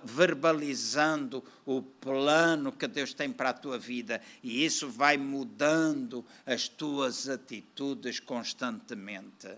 verbalizando 0.03 1.43
o 1.65 1.81
plano 1.81 2.71
que 2.71 2.87
Deus 2.87 3.13
tem 3.13 3.31
para 3.31 3.49
a 3.49 3.53
tua 3.53 3.77
vida 3.77 4.21
e 4.41 4.63
isso 4.63 4.89
vai 4.89 5.17
mudando 5.17 6.25
as 6.45 6.67
tuas 6.67 7.27
atitudes 7.27 8.19
constantemente 8.19 9.49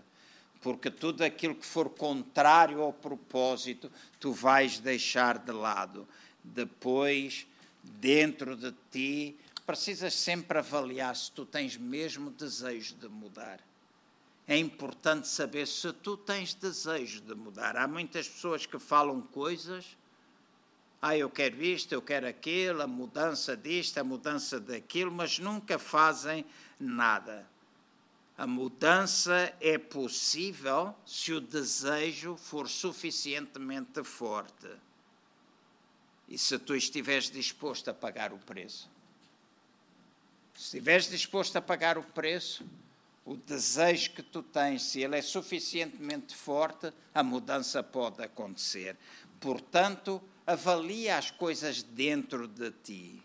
porque 0.60 0.90
tudo 0.90 1.22
aquilo 1.22 1.54
que 1.54 1.64
for 1.64 1.88
contrário 1.90 2.82
ao 2.82 2.92
propósito, 2.92 3.90
tu 4.18 4.32
vais 4.32 4.78
deixar 4.80 5.38
de 5.38 5.52
lado 5.52 6.06
depois, 6.42 7.46
dentro 7.82 8.56
de 8.56 8.74
ti, 8.90 9.36
precisas 9.66 10.14
sempre 10.14 10.58
avaliar 10.58 11.14
se 11.14 11.30
tu 11.30 11.44
tens 11.44 11.76
mesmo 11.76 12.30
desejo 12.30 12.94
de 12.94 13.08
mudar. 13.08 13.60
É 14.46 14.56
importante 14.56 15.28
saber 15.28 15.66
se 15.66 15.92
tu 15.92 16.16
tens 16.16 16.54
desejo 16.54 17.20
de 17.20 17.34
mudar. 17.34 17.76
Há 17.76 17.86
muitas 17.86 18.26
pessoas 18.26 18.64
que 18.64 18.78
falam 18.78 19.20
coisas, 19.20 19.96
ah, 21.02 21.16
eu 21.16 21.28
quero 21.28 21.62
isto, 21.62 21.92
eu 21.92 22.00
quero 22.00 22.26
aquilo, 22.26 22.82
a 22.82 22.86
mudança 22.86 23.56
disto, 23.56 23.98
a 23.98 24.04
mudança 24.04 24.58
daquilo, 24.58 25.12
mas 25.12 25.38
nunca 25.38 25.78
fazem 25.78 26.44
nada. 26.80 27.46
A 28.38 28.46
mudança 28.46 29.54
é 29.60 29.76
possível 29.76 30.94
se 31.04 31.32
o 31.32 31.40
desejo 31.40 32.36
for 32.36 32.68
suficientemente 32.68 34.02
forte 34.02 34.68
e 36.28 36.36
se 36.36 36.58
tu 36.58 36.74
estiveres 36.74 37.30
disposto 37.30 37.88
a 37.88 37.94
pagar 37.94 38.32
o 38.32 38.38
preço. 38.38 38.90
Se 40.54 40.64
estiveres 40.64 41.08
disposto 41.08 41.56
a 41.56 41.62
pagar 41.62 41.96
o 41.96 42.02
preço, 42.02 42.64
o 43.24 43.36
desejo 43.36 44.12
que 44.12 44.22
tu 44.22 44.42
tens, 44.42 44.82
se 44.82 45.00
ele 45.00 45.16
é 45.16 45.22
suficientemente 45.22 46.34
forte, 46.34 46.92
a 47.14 47.22
mudança 47.22 47.82
pode 47.82 48.22
acontecer. 48.22 48.96
Portanto, 49.40 50.20
avalia 50.46 51.16
as 51.16 51.30
coisas 51.30 51.82
dentro 51.82 52.48
de 52.48 52.70
ti. 52.70 53.22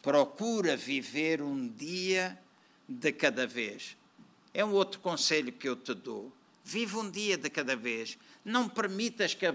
Procura 0.00 0.76
viver 0.76 1.42
um 1.42 1.68
dia 1.68 2.38
de 2.88 3.12
cada 3.12 3.46
vez. 3.46 3.96
É 4.54 4.64
um 4.64 4.72
outro 4.72 5.00
conselho 5.00 5.52
que 5.52 5.68
eu 5.68 5.76
te 5.76 5.92
dou. 5.92 6.32
Vive 6.68 6.96
um 6.96 7.08
dia 7.08 7.38
de 7.38 7.48
cada 7.48 7.76
vez. 7.76 8.18
Não 8.44 8.68
permitas 8.68 9.34
que, 9.34 9.46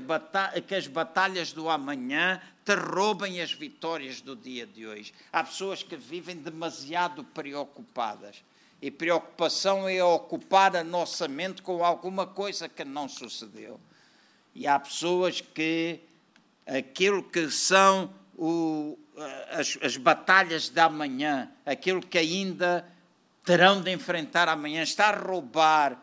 que, 0.65 0.73
as 0.73 0.87
batalhas 0.87 1.51
do 1.51 1.69
amanhã 1.69 2.41
te 2.63 2.73
roubem 2.73 3.41
as 3.41 3.51
vitórias 3.51 4.21
do 4.21 4.33
dia 4.33 4.65
de 4.65 4.87
hoje. 4.87 5.13
Há 5.29 5.43
pessoas 5.43 5.83
que 5.83 5.97
vivem 5.97 6.37
demasiado 6.37 7.21
preocupadas. 7.21 8.41
E 8.81 8.89
preocupação 8.89 9.89
é 9.89 10.01
ocupar 10.01 10.73
a 10.73 10.85
nossa 10.85 11.27
mente 11.27 11.61
com 11.61 11.83
alguma 11.83 12.25
coisa 12.25 12.69
que 12.69 12.85
não 12.85 13.09
sucedeu. 13.09 13.77
E 14.55 14.65
há 14.65 14.79
pessoas 14.79 15.41
que 15.41 15.99
aquilo 16.65 17.23
que 17.23 17.51
são 17.51 18.09
o, 18.37 18.97
as, 19.49 19.77
as 19.81 19.97
batalhas 19.97 20.69
da 20.69 20.85
amanhã, 20.85 21.51
aquilo 21.65 21.99
que 21.99 22.17
ainda 22.17 22.87
terão 23.43 23.81
de 23.81 23.91
enfrentar 23.91 24.47
amanhã, 24.47 24.81
está 24.81 25.09
a 25.09 25.19
roubar 25.19 26.01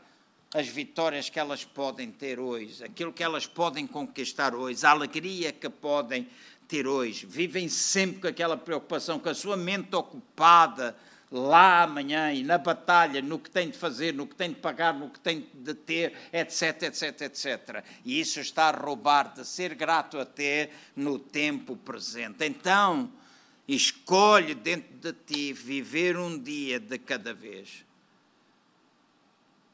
as 0.54 0.66
vitórias 0.66 1.28
que 1.28 1.38
elas 1.38 1.64
podem 1.64 2.10
ter 2.10 2.40
hoje, 2.40 2.82
aquilo 2.82 3.12
que 3.12 3.22
elas 3.22 3.46
podem 3.46 3.86
conquistar 3.86 4.54
hoje, 4.54 4.84
a 4.84 4.90
alegria 4.90 5.52
que 5.52 5.68
podem 5.68 6.26
ter 6.66 6.86
hoje. 6.86 7.26
Vivem 7.26 7.68
sempre 7.68 8.20
com 8.20 8.28
aquela 8.28 8.56
preocupação, 8.56 9.18
com 9.18 9.28
a 9.28 9.34
sua 9.34 9.56
mente 9.56 9.94
ocupada 9.94 10.96
lá 11.30 11.82
amanhã 11.82 12.32
e 12.32 12.42
na 12.42 12.56
batalha, 12.56 13.20
no 13.20 13.38
que 13.38 13.50
tem 13.50 13.68
de 13.68 13.76
fazer, 13.76 14.14
no 14.14 14.26
que 14.26 14.34
tem 14.34 14.50
de 14.50 14.56
pagar, 14.56 14.94
no 14.94 15.10
que 15.10 15.20
tem 15.20 15.46
de 15.52 15.74
ter, 15.74 16.14
etc, 16.32 16.84
etc, 16.84 17.20
etc. 17.22 17.84
E 18.04 18.18
isso 18.18 18.40
está 18.40 18.68
a 18.68 18.70
roubar 18.70 19.34
de 19.34 19.46
ser 19.46 19.74
grato 19.74 20.18
até 20.18 20.70
no 20.96 21.18
tempo 21.18 21.76
presente. 21.76 22.46
Então, 22.46 23.12
escolhe 23.66 24.54
dentro 24.54 24.94
de 24.94 25.12
ti 25.12 25.52
viver 25.52 26.16
um 26.16 26.38
dia 26.38 26.80
de 26.80 26.98
cada 26.98 27.34
vez 27.34 27.87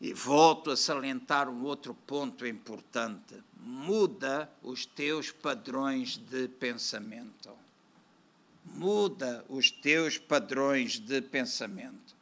e 0.04 0.12
volto 0.12 0.70
a 0.70 0.76
salientar 0.76 1.48
um 1.48 1.64
outro 1.64 1.94
ponto 1.94 2.46
importante. 2.46 3.42
Muda 3.56 4.50
os 4.62 4.84
teus 4.84 5.30
padrões 5.30 6.18
de 6.18 6.46
pensamento. 6.46 7.50
Muda 8.66 9.42
os 9.48 9.70
teus 9.70 10.18
padrões 10.18 10.98
de 10.98 11.22
pensamento. 11.22 12.14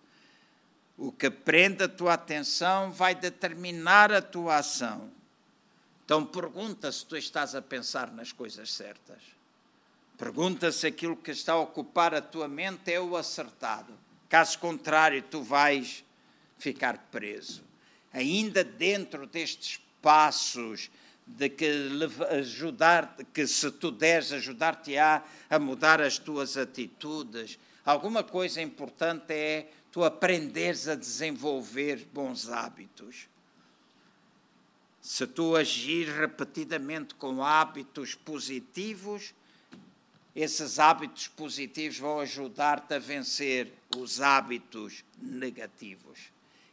O 0.96 1.10
que 1.10 1.28
prende 1.28 1.82
a 1.82 1.88
tua 1.88 2.14
atenção 2.14 2.92
vai 2.92 3.16
determinar 3.16 4.12
a 4.12 4.22
tua 4.22 4.58
ação. 4.58 5.10
Então 6.04 6.24
pergunta 6.24 6.92
se 6.92 7.04
tu 7.04 7.16
estás 7.16 7.52
a 7.56 7.60
pensar 7.60 8.12
nas 8.12 8.30
coisas 8.30 8.72
certas. 8.72 9.24
Pergunta 10.16 10.70
se 10.70 10.86
aquilo 10.86 11.16
que 11.16 11.32
está 11.32 11.54
a 11.54 11.58
ocupar 11.58 12.14
a 12.14 12.22
tua 12.22 12.46
mente 12.46 12.92
é 12.92 13.00
o 13.00 13.16
acertado. 13.16 13.92
Caso 14.28 14.56
contrário, 14.60 15.20
tu 15.20 15.42
vais 15.42 16.04
ficar 16.56 17.08
preso 17.10 17.71
ainda 18.12 18.62
dentro 18.62 19.26
destes 19.26 19.80
passos 20.00 20.90
de 21.26 21.48
que 21.48 21.70
ajudar, 22.30 23.16
que 23.32 23.46
se 23.46 23.70
tu 23.70 23.90
deres 23.90 24.32
ajudar-te-á 24.32 25.22
a 25.48 25.58
mudar 25.58 26.00
as 26.00 26.18
tuas 26.18 26.56
atitudes. 26.56 27.58
Alguma 27.84 28.22
coisa 28.22 28.60
importante 28.60 29.32
é 29.32 29.70
tu 29.90 30.04
aprenderes 30.04 30.88
a 30.88 30.94
desenvolver 30.94 32.06
bons 32.12 32.48
hábitos. 32.48 33.28
Se 35.00 35.26
tu 35.26 35.56
agir 35.56 36.08
repetidamente 36.08 37.14
com 37.14 37.42
hábitos 37.42 38.14
positivos, 38.14 39.34
esses 40.34 40.78
hábitos 40.78 41.28
positivos 41.28 41.98
vão 41.98 42.20
ajudar-te 42.20 42.94
a 42.94 42.98
vencer 42.98 43.72
os 43.96 44.20
hábitos 44.20 45.04
negativos. 45.20 46.32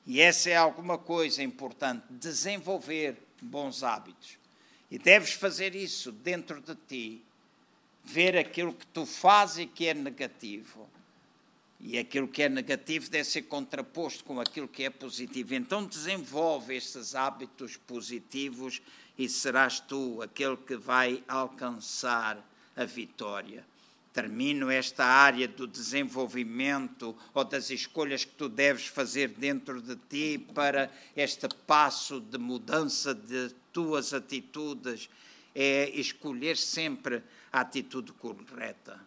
E 0.10 0.22
essa 0.22 0.50
é 0.50 0.56
alguma 0.56 0.98
coisa 0.98 1.44
importante, 1.44 2.04
desenvolver 2.10 3.16
bons 3.40 3.84
hábitos. 3.84 4.40
E 4.90 4.98
deves 4.98 5.34
fazer 5.34 5.76
isso 5.76 6.12
dentro 6.12 6.60
de 6.60 6.74
ti, 6.74 7.24
ver 8.04 8.36
aquilo 8.36 8.74
que 8.74 8.88
tu 8.88 9.06
fazes 9.06 9.60
e 9.60 9.66
que 9.68 9.88
é 9.88 9.94
negativo. 9.94 10.90
E 11.80 11.96
aquilo 12.00 12.28
que 12.28 12.42
é 12.42 12.50
negativo 12.50 13.08
deve 13.08 13.26
ser 13.26 13.44
contraposto 13.44 14.24
com 14.24 14.42
aquilo 14.42 14.68
que 14.68 14.84
é 14.84 14.90
positivo. 14.90 15.54
Então 15.54 15.86
desenvolve 15.86 16.76
estes 16.76 17.14
hábitos 17.14 17.78
positivos 17.78 18.82
e 19.16 19.30
serás 19.30 19.80
tu 19.80 20.24
aquele 20.24 20.58
que 20.58 20.76
vai 20.76 21.24
alcançar 21.28 22.44
a 22.76 22.84
vitória 22.84 23.64
termino 24.14 24.70
esta 24.70 25.06
área 25.06 25.48
do 25.48 25.68
desenvolvimento 25.68 27.16
ou 27.34 27.44
das 27.44 27.70
escolhas 27.70 28.26
que 28.26 28.32
tu 28.32 28.50
deves 28.50 28.88
fazer 28.88 29.30
dentro 29.30 29.82
de 29.82 29.96
ti 29.96 30.38
para 30.54 30.92
este 31.16 31.48
passo 31.68 32.20
de 32.20 32.38
mudança 32.38 33.14
de 33.14 33.54
tuas 33.72 34.14
atitudes, 34.14 35.10
é 35.54 35.90
escolher 35.92 36.58
sempre 36.58 37.24
a 37.52 37.62
atitude 37.62 38.12
correta. 38.14 39.00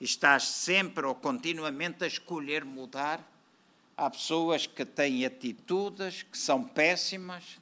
Estás 0.00 0.44
sempre 0.44 1.06
ou 1.06 1.14
continuamente 1.14 2.04
a 2.04 2.06
escolher 2.06 2.64
mudar. 2.64 3.20
Há 3.96 4.10
pessoas 4.10 4.66
que 4.66 4.84
têm 4.84 5.24
atitudes 5.24 6.22
que 6.22 6.36
são 6.36 6.62
péssimas, 6.62 7.58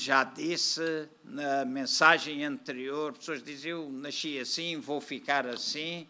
Já 0.00 0.22
disse 0.22 1.08
na 1.24 1.64
mensagem 1.64 2.44
anterior, 2.44 3.14
pessoas 3.14 3.42
dizem, 3.42 3.72
eu 3.72 3.90
nasci 3.90 4.38
assim, 4.38 4.78
vou 4.78 5.00
ficar 5.00 5.44
assim, 5.44 6.06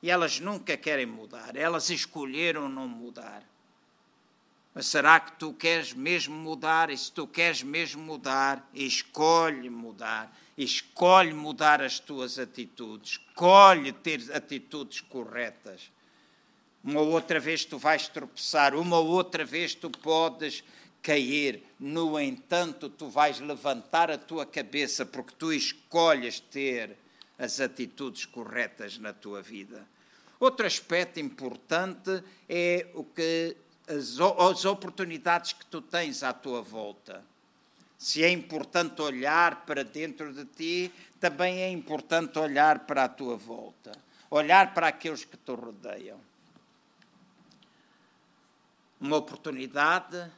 e 0.00 0.08
elas 0.08 0.38
nunca 0.38 0.76
querem 0.76 1.04
mudar, 1.04 1.56
elas 1.56 1.90
escolheram 1.90 2.68
não 2.68 2.86
mudar. 2.86 3.42
Mas 4.72 4.86
será 4.86 5.18
que 5.18 5.32
tu 5.32 5.52
queres 5.52 5.92
mesmo 5.92 6.32
mudar? 6.32 6.90
E 6.90 6.96
se 6.96 7.10
tu 7.10 7.26
queres 7.26 7.64
mesmo 7.64 8.00
mudar, 8.00 8.70
escolhe 8.72 9.68
mudar. 9.68 10.32
Escolhe 10.56 11.34
mudar 11.34 11.82
as 11.82 11.98
tuas 11.98 12.38
atitudes. 12.38 13.18
Escolhe 13.18 13.92
ter 13.92 14.32
atitudes 14.32 15.00
corretas. 15.00 15.90
Uma 16.84 17.00
outra 17.00 17.40
vez 17.40 17.64
tu 17.64 17.78
vais 17.78 18.06
tropeçar, 18.06 18.76
uma 18.76 19.00
outra 19.00 19.44
vez 19.44 19.74
tu 19.74 19.90
podes 19.90 20.62
cair. 21.04 21.62
No 21.78 22.18
entanto, 22.18 22.88
tu 22.88 23.08
vais 23.08 23.38
levantar 23.38 24.10
a 24.10 24.16
tua 24.16 24.46
cabeça 24.46 25.04
porque 25.04 25.34
tu 25.38 25.52
escolhes 25.52 26.40
ter 26.40 26.96
as 27.38 27.60
atitudes 27.60 28.24
corretas 28.24 28.96
na 28.98 29.12
tua 29.12 29.42
vida. 29.42 29.86
Outro 30.40 30.66
aspecto 30.66 31.20
importante 31.20 32.24
é 32.48 32.86
o 32.94 33.04
que 33.04 33.54
as, 33.86 34.18
as 34.18 34.64
oportunidades 34.64 35.52
que 35.52 35.66
tu 35.66 35.82
tens 35.82 36.22
à 36.22 36.32
tua 36.32 36.62
volta. 36.62 37.22
Se 37.98 38.24
é 38.24 38.30
importante 38.30 39.00
olhar 39.02 39.66
para 39.66 39.84
dentro 39.84 40.32
de 40.32 40.44
ti, 40.46 40.92
também 41.20 41.60
é 41.60 41.70
importante 41.70 42.38
olhar 42.38 42.80
para 42.80 43.04
a 43.04 43.08
tua 43.08 43.36
volta, 43.36 43.92
olhar 44.30 44.72
para 44.74 44.88
aqueles 44.88 45.24
que 45.24 45.36
te 45.36 45.52
rodeiam. 45.52 46.18
Uma 49.00 49.16
oportunidade 49.16 50.30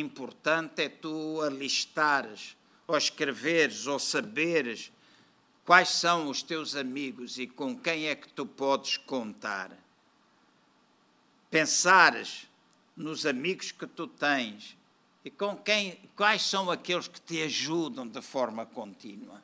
importante 0.00 0.82
é 0.82 0.88
tu 0.88 1.40
alistares, 1.42 2.56
ou 2.86 2.96
escreveres, 2.96 3.86
ou 3.86 3.98
saberes 3.98 4.92
quais 5.64 5.88
são 5.88 6.28
os 6.28 6.42
teus 6.42 6.76
amigos 6.76 7.38
e 7.38 7.46
com 7.46 7.76
quem 7.76 8.06
é 8.06 8.14
que 8.14 8.28
tu 8.28 8.46
podes 8.46 8.96
contar. 8.96 9.76
Pensares 11.50 12.46
nos 12.96 13.26
amigos 13.26 13.72
que 13.72 13.86
tu 13.86 14.06
tens 14.06 14.76
e 15.24 15.30
com 15.30 15.56
quem, 15.56 15.98
quais 16.14 16.42
são 16.42 16.70
aqueles 16.70 17.08
que 17.08 17.20
te 17.20 17.42
ajudam 17.42 18.06
de 18.06 18.22
forma 18.22 18.64
contínua. 18.64 19.42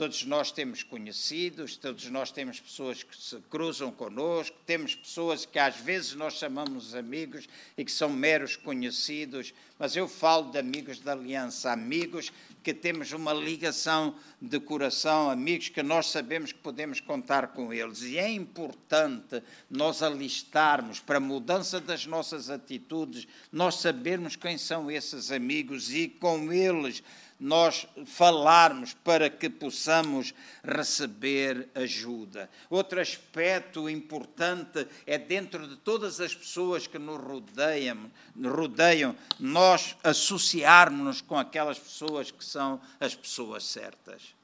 Todos 0.00 0.24
nós 0.24 0.50
temos 0.50 0.82
conhecidos, 0.82 1.76
todos 1.76 2.06
nós 2.06 2.32
temos 2.32 2.58
pessoas 2.58 3.02
que 3.02 3.14
se 3.14 3.36
cruzam 3.50 3.92
connosco, 3.92 4.56
temos 4.64 4.94
pessoas 4.94 5.44
que 5.44 5.58
às 5.58 5.76
vezes 5.76 6.14
nós 6.14 6.38
chamamos 6.38 6.94
amigos 6.94 7.46
e 7.76 7.84
que 7.84 7.92
são 7.92 8.08
meros 8.08 8.56
conhecidos, 8.56 9.52
mas 9.78 9.94
eu 9.94 10.08
falo 10.08 10.50
de 10.50 10.58
amigos 10.58 11.00
da 11.00 11.12
aliança, 11.12 11.70
amigos 11.70 12.32
que 12.62 12.72
temos 12.72 13.12
uma 13.12 13.34
ligação 13.34 14.14
de 14.40 14.58
coração, 14.58 15.28
amigos 15.28 15.68
que 15.68 15.82
nós 15.82 16.06
sabemos 16.06 16.50
que 16.50 16.60
podemos 16.60 16.98
contar 16.98 17.48
com 17.48 17.70
eles. 17.70 18.00
E 18.00 18.16
é 18.16 18.30
importante 18.30 19.42
nós 19.68 20.02
alistarmos 20.02 20.98
para 20.98 21.18
a 21.18 21.20
mudança 21.20 21.78
das 21.78 22.06
nossas 22.06 22.48
atitudes, 22.48 23.28
nós 23.52 23.74
sabermos 23.74 24.34
quem 24.34 24.56
são 24.56 24.90
esses 24.90 25.30
amigos 25.30 25.92
e 25.92 26.08
com 26.08 26.50
eles 26.50 27.02
nós 27.40 27.86
falarmos 28.04 28.92
para 28.92 29.30
que 29.30 29.48
possamos 29.48 30.34
receber 30.62 31.70
ajuda. 31.74 32.50
Outro 32.68 33.00
aspecto 33.00 33.88
importante 33.88 34.86
é 35.06 35.16
dentro 35.16 35.66
de 35.66 35.76
todas 35.76 36.20
as 36.20 36.34
pessoas 36.34 36.86
que 36.86 36.98
nos 36.98 37.18
rodeiam, 37.18 38.10
rodeiam 38.36 39.16
nós 39.38 39.96
associarmos-nos 40.04 41.22
com 41.22 41.38
aquelas 41.38 41.78
pessoas 41.78 42.30
que 42.30 42.44
são 42.44 42.78
as 43.00 43.14
pessoas 43.14 43.64
certas. 43.64 44.34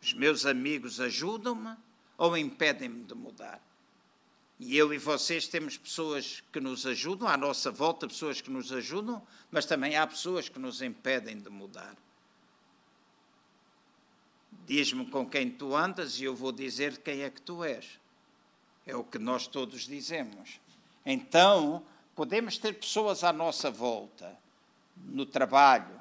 Os 0.00 0.14
meus 0.14 0.46
amigos 0.46 1.00
ajudam-me 1.00 1.76
ou 2.16 2.36
impedem-me 2.36 3.02
de 3.02 3.14
mudar? 3.14 3.60
E 4.58 4.76
eu 4.76 4.92
e 4.92 4.98
vocês 4.98 5.46
temos 5.46 5.76
pessoas 5.76 6.42
que 6.50 6.60
nos 6.60 6.86
ajudam, 6.86 7.28
à 7.28 7.36
nossa 7.36 7.70
volta, 7.70 8.08
pessoas 8.08 8.40
que 8.40 8.50
nos 8.50 8.72
ajudam, 8.72 9.22
mas 9.50 9.66
também 9.66 9.96
há 9.96 10.06
pessoas 10.06 10.48
que 10.48 10.58
nos 10.58 10.80
impedem 10.80 11.38
de 11.38 11.50
mudar. 11.50 11.94
Diz-me 14.66 15.06
com 15.06 15.28
quem 15.28 15.50
tu 15.50 15.76
andas 15.76 16.18
e 16.18 16.24
eu 16.24 16.34
vou 16.34 16.52
dizer 16.52 16.98
quem 16.98 17.22
é 17.22 17.30
que 17.30 17.40
tu 17.40 17.62
és. 17.62 18.00
É 18.86 18.96
o 18.96 19.04
que 19.04 19.18
nós 19.18 19.46
todos 19.46 19.82
dizemos. 19.82 20.58
Então, 21.04 21.84
podemos 22.14 22.56
ter 22.56 22.72
pessoas 22.72 23.22
à 23.22 23.32
nossa 23.32 23.70
volta, 23.70 24.36
no 24.96 25.26
trabalho, 25.26 26.00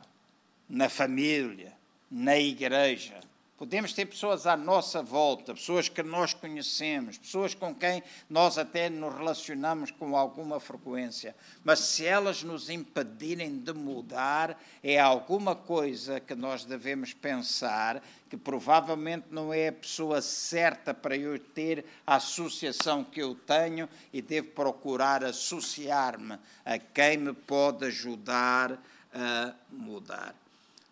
na 0.70 0.88
família, 0.88 1.78
na 2.10 2.38
igreja, 2.40 3.20
Podemos 3.58 3.94
ter 3.94 4.06
pessoas 4.06 4.46
à 4.46 4.58
nossa 4.58 5.02
volta, 5.02 5.54
pessoas 5.54 5.88
que 5.88 6.04
nós 6.04 6.34
conhecemos, 6.34 7.18
pessoas 7.18 7.54
com 7.54 7.74
quem 7.74 8.04
nós 8.30 8.58
até 8.58 8.90
nos 8.90 9.16
relacionamos 9.16 9.92
com 9.92 10.18
alguma 10.18 10.60
frequência, 10.60 11.34
mas 11.64 11.80
se 11.80 12.06
elas 12.06 12.44
nos 12.44 12.70
impedirem 12.70 13.58
de 13.58 13.72
mudar, 13.72 14.62
é 14.84 15.00
alguma 15.00 15.56
coisa 15.56 16.20
que 16.20 16.36
nós 16.36 16.66
devemos 16.66 17.14
pensar 17.14 18.04
que 18.30 18.36
provavelmente 18.36 19.28
não 19.32 19.54
é 19.54 19.70
a 19.70 19.74
pessoa 19.74 20.22
certa 20.22 20.94
para 20.94 21.16
eu 21.16 21.40
ter 21.40 21.86
a 22.06 22.16
associação 22.16 23.06
que 23.06 23.22
eu 23.22 23.36
tenho 23.36 23.88
e 24.12 24.22
devo 24.22 24.50
procurar 24.50 25.24
associar-me 25.24 26.38
a 26.66 26.78
quem 26.78 27.18
me 27.18 27.32
pode 27.32 27.86
ajudar 27.86 28.78
a 29.14 29.54
mudar 29.72 30.36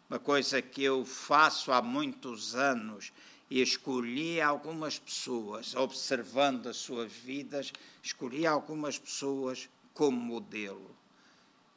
uma 0.10 0.20
coisa 0.20 0.62
que 0.62 0.84
eu 0.84 1.06
faço 1.06 1.72
há 1.72 1.82
muitos 1.82 2.56
anos 2.56 3.12
e 3.50 3.62
escolhi 3.62 4.42
algumas 4.42 4.98
pessoas, 4.98 5.76
observando 5.76 6.68
as 6.68 6.78
suas 6.78 7.12
vidas, 7.12 7.72
escolhi 8.02 8.46
algumas 8.46 8.98
pessoas 8.98 9.70
como 9.94 10.20
modelo. 10.20 10.96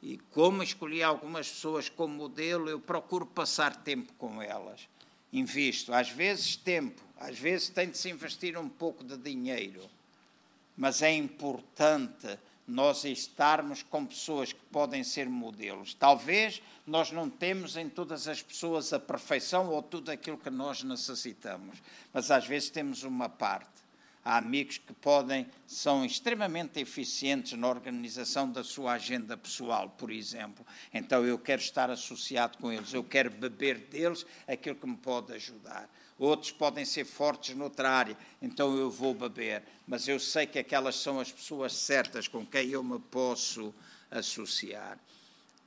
E 0.01 0.17
como 0.31 0.61
escolhi 0.61 1.01
algumas 1.01 1.49
pessoas 1.49 1.89
como 1.89 2.13
modelo, 2.13 2.69
eu 2.69 2.79
procuro 2.79 3.25
passar 3.25 3.75
tempo 3.83 4.13
com 4.13 4.41
elas. 4.41 4.87
Invisto, 5.31 5.93
às 5.93 6.09
vezes 6.09 6.55
tempo, 6.55 7.01
às 7.17 7.37
vezes 7.37 7.69
tem 7.69 7.89
de 7.89 7.97
se 7.97 8.09
investir 8.09 8.57
um 8.57 8.69
pouco 8.69 9.03
de 9.03 9.17
dinheiro, 9.17 9.89
mas 10.75 11.01
é 11.01 11.11
importante 11.11 12.39
nós 12.67 13.05
estarmos 13.05 13.81
com 13.81 14.05
pessoas 14.05 14.51
que 14.51 14.63
podem 14.65 15.03
ser 15.03 15.29
modelos. 15.29 15.93
Talvez 15.93 16.61
nós 16.85 17.11
não 17.11 17.29
temos 17.29 17.77
em 17.77 17.87
todas 17.87 18.27
as 18.27 18.41
pessoas 18.41 18.91
a 18.91 18.99
perfeição 18.99 19.69
ou 19.69 19.81
tudo 19.81 20.11
aquilo 20.11 20.37
que 20.37 20.49
nós 20.49 20.83
necessitamos, 20.83 21.81
mas 22.11 22.29
às 22.29 22.45
vezes 22.45 22.69
temos 22.69 23.03
uma 23.03 23.29
parte. 23.29 23.87
Há 24.23 24.39
amigos 24.39 24.77
que 24.77 24.91
podem, 24.91 25.47
são 25.65 26.03
extremamente 26.03 26.81
eficientes 26.81 27.57
na 27.57 27.69
organização 27.69 28.51
da 28.51 28.61
sua 28.61 28.93
agenda 28.93 29.37
pessoal, 29.37 29.89
por 29.91 30.11
exemplo. 30.11 30.65
Então 30.93 31.25
eu 31.25 31.39
quero 31.39 31.61
estar 31.61 31.89
associado 31.89 32.57
com 32.57 32.69
eles, 32.69 32.93
eu 32.93 33.05
quero 33.05 33.31
beber 33.31 33.77
deles 33.77 34.25
aquilo 34.45 34.75
que 34.75 34.85
me 34.85 34.97
pode 34.97 35.31
ajudar 35.33 35.89
outros 36.17 36.51
podem 36.51 36.85
ser 36.85 37.05
fortes 37.05 37.55
noutra 37.55 37.89
área, 37.89 38.17
então 38.41 38.75
eu 38.77 38.89
vou 38.89 39.13
beber, 39.13 39.63
mas 39.87 40.07
eu 40.07 40.19
sei 40.19 40.45
que 40.45 40.59
aquelas 40.59 40.95
são 40.95 41.19
as 41.19 41.31
pessoas 41.31 41.73
certas 41.73 42.27
com 42.27 42.45
quem 42.45 42.69
eu 42.69 42.83
me 42.83 42.99
posso 42.99 43.73
associar. 44.09 44.97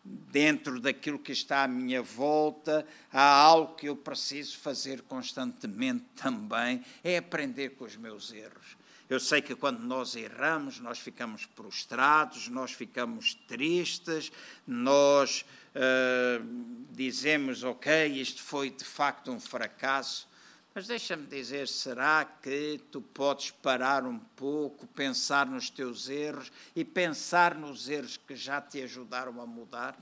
Dentro 0.02 0.80
daquilo 0.80 1.18
que 1.18 1.32
está 1.32 1.64
à 1.64 1.68
minha 1.68 2.02
volta, 2.02 2.86
há 3.12 3.22
algo 3.22 3.74
que 3.74 3.88
eu 3.88 3.96
preciso 3.96 4.58
fazer 4.58 5.02
constantemente 5.02 6.04
também, 6.16 6.82
é 7.04 7.18
aprender 7.18 7.70
com 7.70 7.84
os 7.84 7.96
meus 7.96 8.32
erros. 8.32 8.80
Eu 9.10 9.18
sei 9.18 9.42
que 9.42 9.56
quando 9.56 9.80
nós 9.80 10.14
erramos, 10.14 10.78
nós 10.78 11.00
ficamos 11.00 11.44
prostrados, 11.44 12.46
nós 12.46 12.70
ficamos 12.70 13.34
tristes, 13.34 14.30
nós 14.64 15.44
uh, 15.74 16.46
dizemos, 16.92 17.64
ok, 17.64 18.06
isto 18.06 18.40
foi 18.40 18.70
de 18.70 18.84
facto 18.84 19.32
um 19.32 19.40
fracasso, 19.40 20.29
mas 20.74 20.86
deixa-me 20.86 21.26
dizer, 21.26 21.66
será 21.66 22.24
que 22.24 22.80
tu 22.92 23.00
podes 23.02 23.50
parar 23.50 24.04
um 24.04 24.18
pouco, 24.18 24.86
pensar 24.86 25.46
nos 25.46 25.68
teus 25.68 26.08
erros 26.08 26.52
e 26.76 26.84
pensar 26.84 27.56
nos 27.56 27.88
erros 27.88 28.16
que 28.16 28.36
já 28.36 28.60
te 28.60 28.80
ajudaram 28.80 29.40
a 29.40 29.46
mudar? 29.46 29.98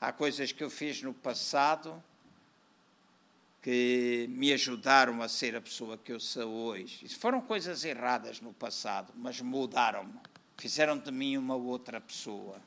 Há 0.00 0.12
coisas 0.12 0.52
que 0.52 0.62
eu 0.62 0.70
fiz 0.70 1.02
no 1.02 1.12
passado 1.12 2.02
que 3.60 4.26
me 4.28 4.52
ajudaram 4.52 5.22
a 5.22 5.28
ser 5.28 5.56
a 5.56 5.60
pessoa 5.60 5.96
que 5.96 6.12
eu 6.12 6.20
sou 6.20 6.50
hoje. 6.50 7.06
Isso 7.06 7.18
foram 7.18 7.40
coisas 7.40 7.82
erradas 7.82 8.40
no 8.40 8.52
passado, 8.52 9.12
mas 9.16 9.40
mudaram-me. 9.40 10.20
Fizeram 10.58 10.98
de 10.98 11.10
mim 11.10 11.36
uma 11.36 11.56
outra 11.56 12.00
pessoa. 12.00 12.60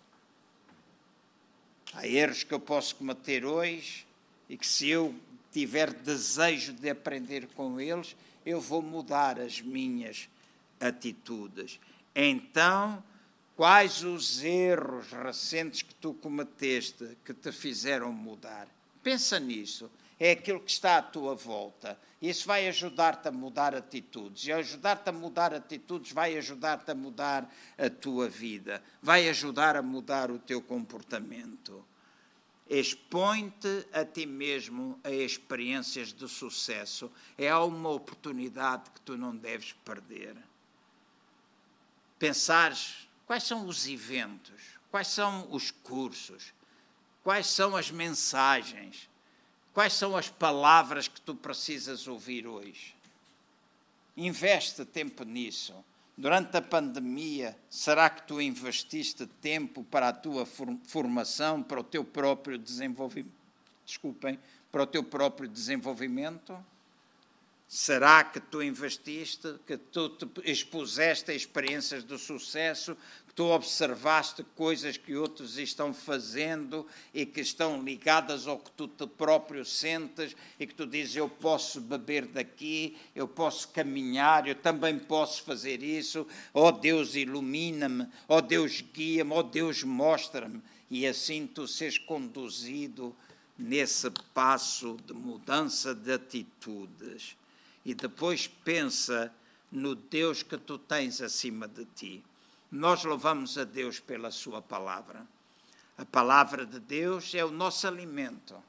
Há 1.94 2.06
erros 2.08 2.44
que 2.44 2.54
eu 2.54 2.60
posso 2.60 2.96
cometer 2.96 3.46
hoje 3.46 4.08
e 4.50 4.58
que 4.58 4.66
se 4.66 4.90
eu 4.90 5.16
tiver 5.52 5.94
desejo 5.94 6.74
de 6.74 6.90
aprender 6.90 7.48
com 7.56 7.80
eles, 7.80 8.16
eu 8.46 8.62
vou 8.62 8.82
mudar 8.82 9.40
as 9.40 9.62
minhas 9.62 10.30
atitudes. 10.80 11.80
Então, 12.16 13.04
Quais 13.58 14.04
os 14.04 14.44
erros 14.44 15.12
recentes 15.12 15.82
que 15.82 15.96
tu 15.96 16.14
cometeste 16.14 17.18
que 17.26 17.34
te 17.34 17.52
fizeram 17.52 18.14
mudar? 18.14 18.68
Pensa 19.02 19.40
nisso. 19.40 19.90
É 20.20 20.34
aquilo 20.34 20.60
que 20.60 20.70
está 20.70 20.98
à 20.98 21.02
tua 21.02 21.34
volta. 21.34 21.98
Isso 22.22 22.46
vai 22.46 22.68
ajudar-te 22.68 23.28
a 23.28 23.32
mudar 23.32 23.74
atitudes. 23.74 24.46
E 24.46 24.52
ajudar-te 24.52 25.10
a 25.10 25.12
mudar 25.12 25.56
atitudes 25.56 26.12
vai 26.12 26.38
ajudar-te 26.38 26.92
a 26.92 26.96
mudar 26.96 27.52
a 27.80 27.90
tua 27.90 28.30
vida. 28.30 28.80
Vai 29.02 29.28
ajudar 29.28 29.76
a 29.76 29.82
mudar 29.82 30.30
o 30.30 30.38
teu 30.38 30.62
comportamento. 30.62 31.84
Expõe-te 32.70 33.88
a 33.94 34.04
ti 34.04 34.26
mesmo 34.26 35.00
a 35.04 35.12
experiências 35.12 36.14
de 36.14 36.28
sucesso. 36.28 37.12
É 37.38 37.56
uma 37.56 37.90
oportunidade 37.90 38.90
que 38.92 39.02
tu 39.02 39.18
não 39.18 39.36
deves 39.36 39.74
perder. 39.86 40.36
Pensares 42.20 43.08
Quais 43.28 43.44
são 43.44 43.68
os 43.68 43.86
eventos? 43.86 44.62
Quais 44.90 45.10
são 45.10 45.52
os 45.52 45.70
cursos? 45.70 46.54
Quais 47.22 47.46
são 47.48 47.76
as 47.76 47.92
mensagens? 47.92 49.10
Quais 49.74 49.92
são 49.92 50.16
as 50.16 50.30
palavras 50.30 51.10
que 51.10 51.20
tu 51.20 51.36
precisas 51.36 52.08
ouvir 52.08 52.48
hoje? 52.48 52.96
Investe 54.16 54.86
tempo 54.86 55.26
nisso. 55.26 55.76
Durante 56.18 56.58
a 56.58 56.62
pandemia, 56.64 57.56
será 57.70 58.10
que 58.10 58.24
tu 58.24 58.42
investiste 58.42 59.28
tempo 59.28 59.84
para 59.84 60.10
a 60.10 60.14
tua 60.14 60.48
formação, 60.48 61.62
para 61.62 61.80
o 61.80 61.84
teu 61.84 62.04
próprio 62.04 62.58
desenvolvimento? 62.58 63.36
Desculpem, 63.86 64.40
para 64.72 64.82
o 64.82 64.88
teu 64.88 65.04
próprio 65.04 65.48
desenvolvimento? 65.48 66.58
Será 67.70 68.24
que 68.24 68.40
tu 68.40 68.64
investiste, 68.64 69.56
que 69.68 69.76
tu 69.76 70.08
te 70.08 70.26
expuseste 70.50 71.32
a 71.32 71.34
experiências 71.34 72.02
de 72.02 72.18
sucesso, 72.18 72.96
que 73.28 73.34
tu 73.34 73.44
observaste 73.44 74.42
coisas 74.56 74.96
que 74.96 75.18
outros 75.18 75.58
estão 75.58 75.94
fazendo 75.94 76.88
e 77.14 77.26
que 77.26 77.42
estão 77.42 77.84
ligadas 77.84 78.48
ao 78.48 78.58
que 78.58 78.72
tu 78.72 78.88
te 78.88 79.06
próprio 79.06 79.66
sentes 79.66 80.34
e 80.58 80.66
que 80.66 80.74
tu 80.74 80.88
dizes: 80.88 81.18
Eu 81.18 81.28
posso 81.28 81.82
beber 81.82 82.28
daqui, 82.28 82.96
eu 83.14 83.28
posso 83.28 83.68
caminhar, 83.68 84.48
eu 84.48 84.56
também 84.56 84.98
posso 84.98 85.44
fazer 85.44 85.84
isso. 85.84 86.26
Oh 86.54 86.72
Deus, 86.72 87.16
ilumina-me, 87.16 88.08
oh 88.30 88.40
Deus, 88.40 88.80
guia-me, 88.80 89.34
oh 89.34 89.44
Deus, 89.44 89.84
mostra-me. 89.84 90.62
E 90.90 91.06
assim 91.06 91.46
tu 91.46 91.68
seres 91.68 91.98
conduzido 91.98 93.14
nesse 93.58 94.10
passo 94.34 94.98
de 95.06 95.12
mudança 95.12 95.94
de 95.94 96.14
atitudes 96.14 97.36
e 97.88 97.96
depois 97.96 98.50
pensa 98.50 99.34
no 99.72 99.96
Deus 99.96 100.44
que 100.44 100.58
tu 100.58 100.78
tens 100.78 101.22
acima 101.22 101.70
de 101.70 101.86
ti. 101.86 102.22
Nós 102.70 103.06
louvamos 103.06 103.58
a 103.58 103.64
Deus 103.64 103.98
pela 103.98 104.30
Sua 104.30 104.62
palavra. 104.62 105.26
A 105.98 106.04
palavra 106.04 106.66
de 106.66 106.82
Deus 106.82 107.34
é 107.34 107.46
o 107.46 107.50
nosso 107.50 107.88
alimento, 107.88 108.62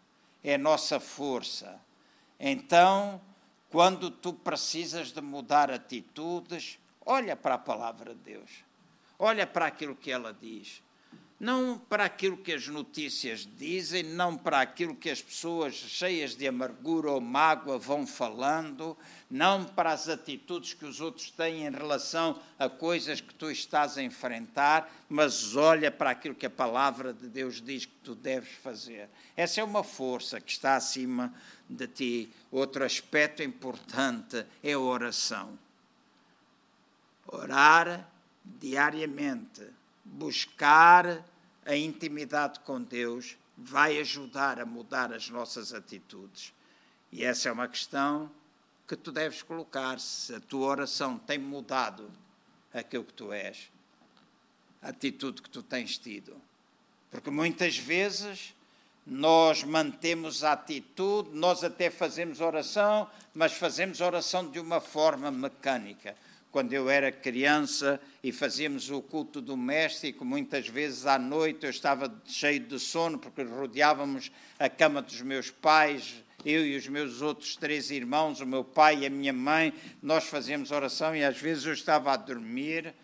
é 0.43 0.55
a 0.55 0.59
nossa 0.59 1.01
força. 1.01 1.81
Então, 2.39 3.21
quando 3.69 4.09
tu 4.09 4.33
precisas 4.33 5.11
de 5.11 5.21
mudar 5.21 5.69
atitudes, 5.69 6.79
olha 7.05 7.35
para 7.35 7.57
a 7.57 7.59
palavra 7.59 8.15
de 8.15 8.21
Deus, 8.21 8.51
olha 9.19 9.49
para 9.49 9.67
aquilo 9.67 9.97
que 9.97 10.13
ela 10.13 10.33
diz 10.33 10.81
não 11.38 11.79
para 11.79 12.05
aquilo 12.05 12.37
que 12.37 12.53
as 12.53 12.66
notícias 12.66 13.48
dizem, 13.57 14.03
não 14.03 14.37
para 14.37 14.61
aquilo 14.61 14.94
que 14.94 15.09
as 15.09 15.22
pessoas 15.22 15.74
cheias 15.74 16.35
de 16.35 16.48
amargura 16.48 17.12
ou 17.12 17.20
mágoa 17.20 17.79
vão 17.79 18.05
falando, 18.05 18.96
não 19.31 19.64
para 19.64 19.92
as 19.92 20.09
atitudes 20.09 20.74
que 20.74 20.85
os 20.85 21.01
outros 21.01 21.31
têm 21.31 21.64
em 21.64 21.70
relação 21.70 22.40
a 22.59 22.68
coisas 22.68 23.20
que 23.20 23.33
tu 23.33 23.51
estás 23.53 23.96
a 23.96 24.03
enfrentar, 24.03 24.92
mas 25.09 25.55
olha 25.55 25.92
para 25.92 26.11
aquilo 26.11 26.35
que 26.35 26.46
a 26.46 26.51
palavra 26.51 27.12
de 27.12 27.29
Deus 27.29 27.62
diz 27.62 27.85
que 27.85 27.94
tu 28.03 28.16
deves 28.16 28.51
fazer. 28.61 29.09
Essa 29.37 29.61
é 29.61 29.64
uma 29.64 29.85
força 29.85 30.40
que 30.40 30.51
está 30.51 30.74
acima 30.74 31.33
de 31.70 31.87
ti. 31.87 32.33
Outro 32.51 32.85
aspecto 32.85 33.44
importante 33.44 34.44
é 34.61 34.72
a 34.72 34.81
oração. 34.81 35.57
Orar 37.29 38.09
diariamente 38.44 39.79
buscar 40.12 41.24
a 41.69 41.77
intimidade 41.77 42.61
com 42.61 42.81
Deus 42.81 43.37
vai 43.55 44.01
ajudar 44.01 44.59
a 44.59 44.65
mudar 44.65 45.13
as 45.13 45.29
nossas 45.29 45.75
atitudes. 45.75 46.55
E 47.13 47.23
essa 47.23 47.51
é 47.51 47.53
uma 47.53 47.69
questão 47.69 48.31
que 48.87 48.97
tu 48.97 49.13
deves 49.13 49.43
colocar 49.43 50.01
se 50.01 50.35
a 50.35 50.41
tua 50.41 50.67
oração 50.67 51.19
tem 51.19 51.37
mudado 51.37 52.11
aquilo 52.73 53.05
que 53.05 53.13
tu 53.13 53.35
és, 53.35 53.71
a 54.81 54.89
atitude 54.89 55.43
que 55.43 55.51
tu 55.51 55.63
tens 55.63 55.99
tido. 55.99 56.35
Porque 57.11 57.29
muitas 57.29 57.77
vezes 57.77 58.55
nós 59.07 59.63
mantemos 59.63 60.43
a 60.45 60.53
atitude, 60.53 61.29
nós 61.35 61.63
até 61.63 61.91
fazemos 61.91 62.41
oração, 62.41 63.11
mas 63.35 63.53
fazemos 63.53 64.01
oração 64.01 64.51
de 64.51 64.59
uma 64.59 64.81
forma 64.81 65.31
mecânica 65.31 66.17
quando 66.51 66.73
eu 66.73 66.89
era 66.89 67.13
criança 67.13 68.01
e 68.23 68.33
fazíamos 68.33 68.91
o 68.91 69.03
culto 69.03 69.41
doméstico, 69.41 70.25
muitas 70.25 70.69
vezes 70.69 71.07
à 71.07 71.19
noite 71.19 71.65
eu 71.65 71.71
estava 71.71 72.13
cheio 72.27 72.61
de 72.61 72.79
sono 72.79 73.19
porque 73.19 73.43
rodeávamos 73.43 74.33
a 74.59 74.69
cama 74.69 75.03
dos 75.03 75.21
meus 75.21 75.51
pais, 75.51 76.15
eu 76.45 76.67
e 76.67 76.77
os 76.77 76.89
meus 76.89 77.21
outros 77.21 77.57
três 77.57 77.91
irmãos, 77.91 78.41
o 78.41 78.47
meu 78.47 78.65
pai 78.65 79.01
e 79.01 79.07
a 79.07 79.11
minha 79.11 79.33
mãe, 79.33 79.73
nós 80.03 80.25
fazíamos 80.25 80.71
oração 80.71 81.15
e 81.15 81.23
às 81.23 81.37
vezes 81.39 81.67
eu 81.67 81.73
estava 81.73 82.13
a 82.13 82.17
dormir 82.17 82.95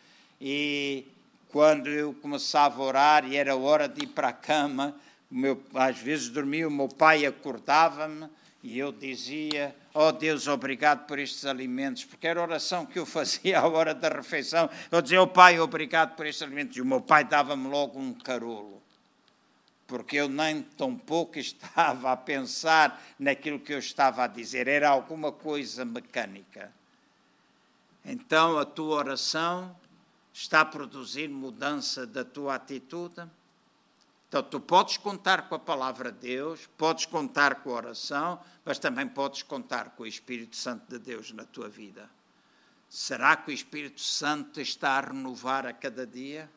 e 0.40 1.04
quando 1.48 1.88
eu 1.88 2.14
começava 2.14 2.83
a 2.83 2.85
orar 2.85 3.24
e 3.24 3.37
era 3.37 3.54
hora 3.54 3.88
de 3.88 4.04
ir 4.04 4.09
para 4.09 4.28
a 4.28 4.33
cama, 4.33 4.96
meu, 5.30 5.62
às 5.74 5.98
vezes 5.98 6.28
dormia, 6.28 6.66
o 6.66 6.70
meu 6.70 6.88
pai 6.88 7.26
acordava-me 7.26 8.28
e 8.62 8.78
eu 8.78 8.90
dizia: 8.90 9.74
Oh 9.96 10.11
Deus, 10.11 10.48
obrigado 10.48 11.07
por 11.07 11.20
estes 11.20 11.46
alimentos, 11.46 12.04
porque 12.04 12.26
era 12.26 12.40
a 12.40 12.42
oração 12.42 12.85
que 12.85 12.98
eu 12.98 13.07
fazia 13.07 13.61
à 13.61 13.68
hora 13.68 13.94
da 13.94 14.09
refeição. 14.09 14.68
Eu 14.90 15.00
dizia: 15.00 15.22
Oh 15.22 15.26
Pai, 15.28 15.61
obrigado 15.61 16.16
por 16.16 16.26
estes 16.26 16.42
alimentos. 16.42 16.76
E 16.76 16.83
o 16.83 16.85
meu 16.85 17.00
pai 17.00 17.22
dava-me 17.22 17.68
logo 17.68 18.00
um 18.00 18.12
carolo, 18.12 18.83
porque 19.87 20.16
eu 20.16 20.28
nem 20.28 20.62
tão 20.62 20.96
pouco 20.96 21.38
estava 21.38 22.11
a 22.11 22.16
pensar 22.16 23.00
naquilo 23.16 23.61
que 23.61 23.72
eu 23.72 23.78
estava 23.78 24.24
a 24.24 24.26
dizer, 24.26 24.66
era 24.66 24.88
alguma 24.88 25.30
coisa 25.30 25.85
mecânica. 25.85 26.72
Então 28.04 28.59
a 28.59 28.64
tua 28.64 28.96
oração 28.96 29.76
está 30.33 30.62
a 30.62 30.64
produzir 30.64 31.28
mudança 31.28 32.04
da 32.04 32.24
tua 32.24 32.57
atitude? 32.57 33.22
Então, 34.34 34.42
tu 34.42 34.58
podes 34.58 34.96
contar 34.96 35.48
com 35.48 35.54
a 35.54 35.60
palavra 35.60 36.10
de 36.10 36.18
Deus, 36.18 36.68
podes 36.76 37.06
contar 37.06 37.62
com 37.62 37.70
a 37.70 37.74
oração, 37.74 38.40
mas 38.64 38.80
também 38.80 39.06
podes 39.06 39.44
contar 39.44 39.90
com 39.90 40.02
o 40.02 40.06
Espírito 40.08 40.56
Santo 40.56 40.88
de 40.88 40.98
Deus 40.98 41.30
na 41.30 41.44
tua 41.44 41.68
vida. 41.68 42.10
Será 42.88 43.36
que 43.36 43.52
o 43.52 43.54
Espírito 43.54 44.00
Santo 44.00 44.60
está 44.60 44.98
a 44.98 45.02
renovar 45.02 45.64
a 45.68 45.72
cada 45.72 46.04
dia? 46.04 46.50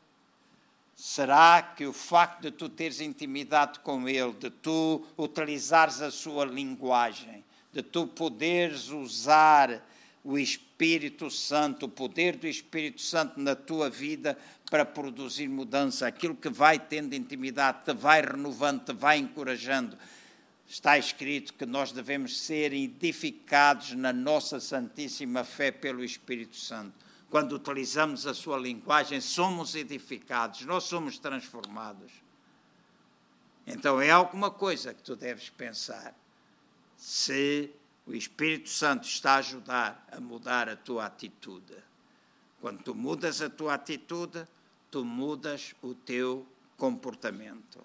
Será 0.96 1.62
que 1.62 1.86
o 1.86 1.94
facto 1.94 2.42
de 2.42 2.52
tu 2.52 2.68
teres 2.68 3.00
intimidade 3.00 3.80
com 3.82 4.10
Ele, 4.10 4.34
de 4.34 4.50
tu 4.50 5.06
utilizares 5.16 6.02
a 6.02 6.10
sua 6.10 6.46
linguagem, 6.46 7.46
de 7.72 7.84
tu 7.84 8.08
poderes 8.08 8.90
usar 8.90 9.84
o 10.24 10.36
Espírito 10.36 11.30
Santo, 11.30 11.86
o 11.86 11.90
poder 11.90 12.38
do 12.38 12.48
Espírito 12.48 13.04
Santo 13.04 13.40
na 13.40 13.56
tua 13.56 13.88
vida 13.88 14.36
para 14.70 14.86
produzir 14.86 15.48
mudança, 15.48 16.08
aquilo 16.08 16.36
que 16.36 16.50
vai 16.50 16.78
tendo 16.78 17.14
intimidade, 17.14 17.86
te 17.86 17.94
vai 17.94 18.22
renovando, 18.22 18.84
te 18.84 18.94
vai 18.94 19.18
encorajando. 19.18 19.98
Está 20.68 20.98
escrito 20.98 21.54
que 21.54 21.66
nós 21.66 21.94
devemos 21.94 22.38
ser 22.38 22.74
edificados 22.74 23.94
na 23.94 24.12
nossa 24.12 24.60
santíssima 24.60 25.46
fé 25.46 25.72
pelo 25.72 26.04
Espírito 26.04 26.58
Santo. 26.58 26.94
Quando 27.30 27.54
utilizamos 27.54 28.28
a 28.28 28.34
sua 28.34 28.58
linguagem, 28.58 29.22
somos 29.22 29.76
edificados, 29.76 30.62
nós 30.66 30.84
somos 30.84 31.18
transformados. 31.18 32.12
Então 33.66 34.02
é 34.02 34.10
alguma 34.10 34.52
coisa 34.52 34.94
que 34.94 35.02
tu 35.02 35.16
deves 35.16 35.50
pensar. 35.50 36.14
Se 36.98 37.70
o 38.06 38.14
Espírito 38.14 38.70
Santo 38.70 39.08
está 39.08 39.34
a 39.34 39.38
ajudar 39.38 40.08
a 40.12 40.20
mudar 40.20 40.70
a 40.70 40.76
tua 40.76 41.06
atitude. 41.06 41.76
Quando 42.62 42.82
tu 42.82 42.96
mudas 42.96 43.42
a 43.42 43.50
tua 43.50 43.74
atitude, 43.74 44.48
tu 44.92 45.04
mudas 45.04 45.74
o 45.82 45.94
teu 45.94 46.46
comportamento. 46.78 47.80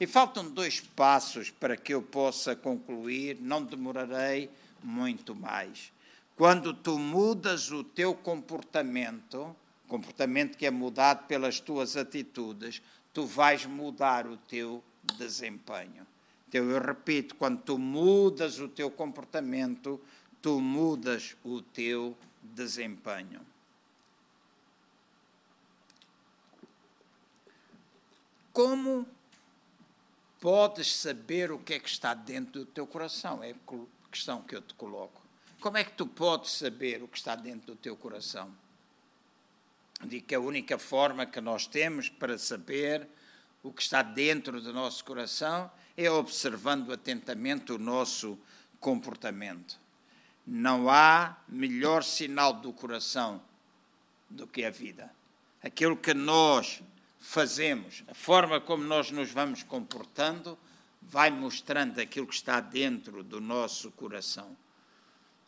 E 0.00 0.06
faltam 0.06 0.48
dois 0.48 0.80
passos 0.80 1.50
para 1.50 1.76
que 1.76 1.92
eu 1.92 2.02
possa 2.02 2.54
concluir, 2.54 3.38
não 3.40 3.62
demorarei 3.62 4.48
muito 4.82 5.34
mais. 5.34 5.92
Quando 6.36 6.72
tu 6.72 6.98
mudas 6.98 7.72
o 7.72 7.82
teu 7.82 8.14
comportamento, 8.14 9.54
comportamento 9.88 10.56
que 10.56 10.66
é 10.66 10.70
mudado 10.70 11.26
pelas 11.26 11.58
tuas 11.58 11.96
atitudes, 11.96 12.80
tu 13.12 13.26
vais 13.26 13.66
mudar 13.66 14.26
o 14.26 14.36
teu 14.36 14.82
desempenho. 15.16 16.06
Então, 16.48 16.64
eu 16.64 16.80
repito, 16.80 17.34
quando 17.34 17.60
tu 17.62 17.78
mudas 17.78 18.60
o 18.60 18.68
teu 18.68 18.90
comportamento, 18.90 20.00
tu 20.40 20.60
mudas 20.60 21.36
o 21.44 21.60
teu 21.60 22.16
desempenho. 22.42 23.40
Como 28.58 29.06
podes 30.40 30.92
saber 30.96 31.52
o 31.52 31.60
que 31.60 31.74
é 31.74 31.78
que 31.78 31.88
está 31.88 32.12
dentro 32.12 32.64
do 32.64 32.66
teu 32.66 32.88
coração? 32.88 33.40
É 33.40 33.52
a 33.52 34.10
questão 34.10 34.42
que 34.42 34.56
eu 34.56 34.60
te 34.60 34.74
coloco. 34.74 35.22
Como 35.60 35.76
é 35.76 35.84
que 35.84 35.92
tu 35.92 36.08
podes 36.08 36.50
saber 36.50 37.00
o 37.00 37.06
que 37.06 37.18
está 37.18 37.36
dentro 37.36 37.68
do 37.68 37.76
teu 37.76 37.96
coração? 37.96 38.52
Digo 40.02 40.26
que 40.26 40.34
a 40.34 40.40
única 40.40 40.76
forma 40.76 41.24
que 41.24 41.40
nós 41.40 41.68
temos 41.68 42.08
para 42.08 42.36
saber 42.36 43.06
o 43.62 43.72
que 43.72 43.80
está 43.80 44.02
dentro 44.02 44.60
do 44.60 44.72
nosso 44.72 45.04
coração 45.04 45.70
é 45.96 46.10
observando 46.10 46.92
atentamente 46.92 47.70
o 47.70 47.78
nosso 47.78 48.36
comportamento. 48.80 49.78
Não 50.44 50.90
há 50.90 51.36
melhor 51.46 52.02
sinal 52.02 52.54
do 52.54 52.72
coração 52.72 53.40
do 54.28 54.48
que 54.48 54.64
a 54.64 54.70
vida. 54.70 55.14
Aquilo 55.62 55.96
que 55.96 56.12
nós 56.12 56.82
fazemos, 57.18 58.04
a 58.08 58.14
forma 58.14 58.60
como 58.60 58.84
nós 58.84 59.10
nos 59.10 59.30
vamos 59.30 59.62
comportando, 59.62 60.58
vai 61.02 61.30
mostrando 61.30 62.00
aquilo 62.00 62.26
que 62.26 62.34
está 62.34 62.60
dentro 62.60 63.22
do 63.22 63.40
nosso 63.40 63.90
coração. 63.92 64.56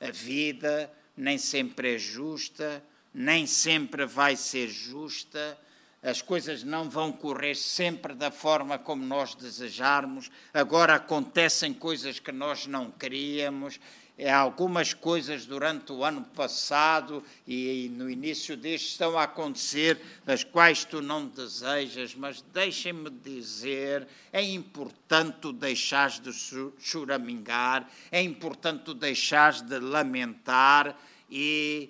A 0.00 0.11
vida 0.11 0.92
nem 1.16 1.37
sempre 1.37 1.96
é 1.96 1.98
justa, 1.98 2.83
nem 3.12 3.46
sempre 3.46 4.06
vai 4.06 4.37
ser 4.37 4.68
justa, 4.68 5.59
as 6.02 6.22
coisas 6.22 6.62
não 6.62 6.88
vão 6.88 7.12
correr 7.12 7.54
sempre 7.54 8.14
da 8.14 8.30
forma 8.30 8.78
como 8.78 9.04
nós 9.04 9.35
desejarmos. 9.35 10.30
Agora 10.52 10.94
acontecem 10.94 11.74
coisas 11.74 12.18
que 12.18 12.33
nós 12.33 12.66
não 12.66 12.90
queríamos. 12.90 13.78
É, 14.22 14.30
algumas 14.30 14.92
coisas 14.92 15.46
durante 15.46 15.92
o 15.92 16.04
ano 16.04 16.22
passado 16.22 17.24
e, 17.48 17.90
no 17.94 18.11
início 18.11 18.54
deste 18.54 18.88
estão 18.88 19.18
a 19.18 19.22
acontecer, 19.22 19.98
as 20.26 20.44
quais 20.44 20.85
tu 20.85 21.00
não 21.00 21.26
desejas, 21.26 22.14
mas 22.14 22.44
deixem-me 22.52 23.09
dizer: 23.09 24.06
é 24.30 24.42
importante 24.42 25.38
tu 25.40 25.54
deixares 25.54 26.20
de 26.20 26.35
choramingar, 26.78 27.90
é 28.12 28.20
importante 28.20 28.85
tu 28.85 28.92
deixares 28.92 29.62
de 29.62 29.78
lamentar 29.78 30.94
e 31.30 31.88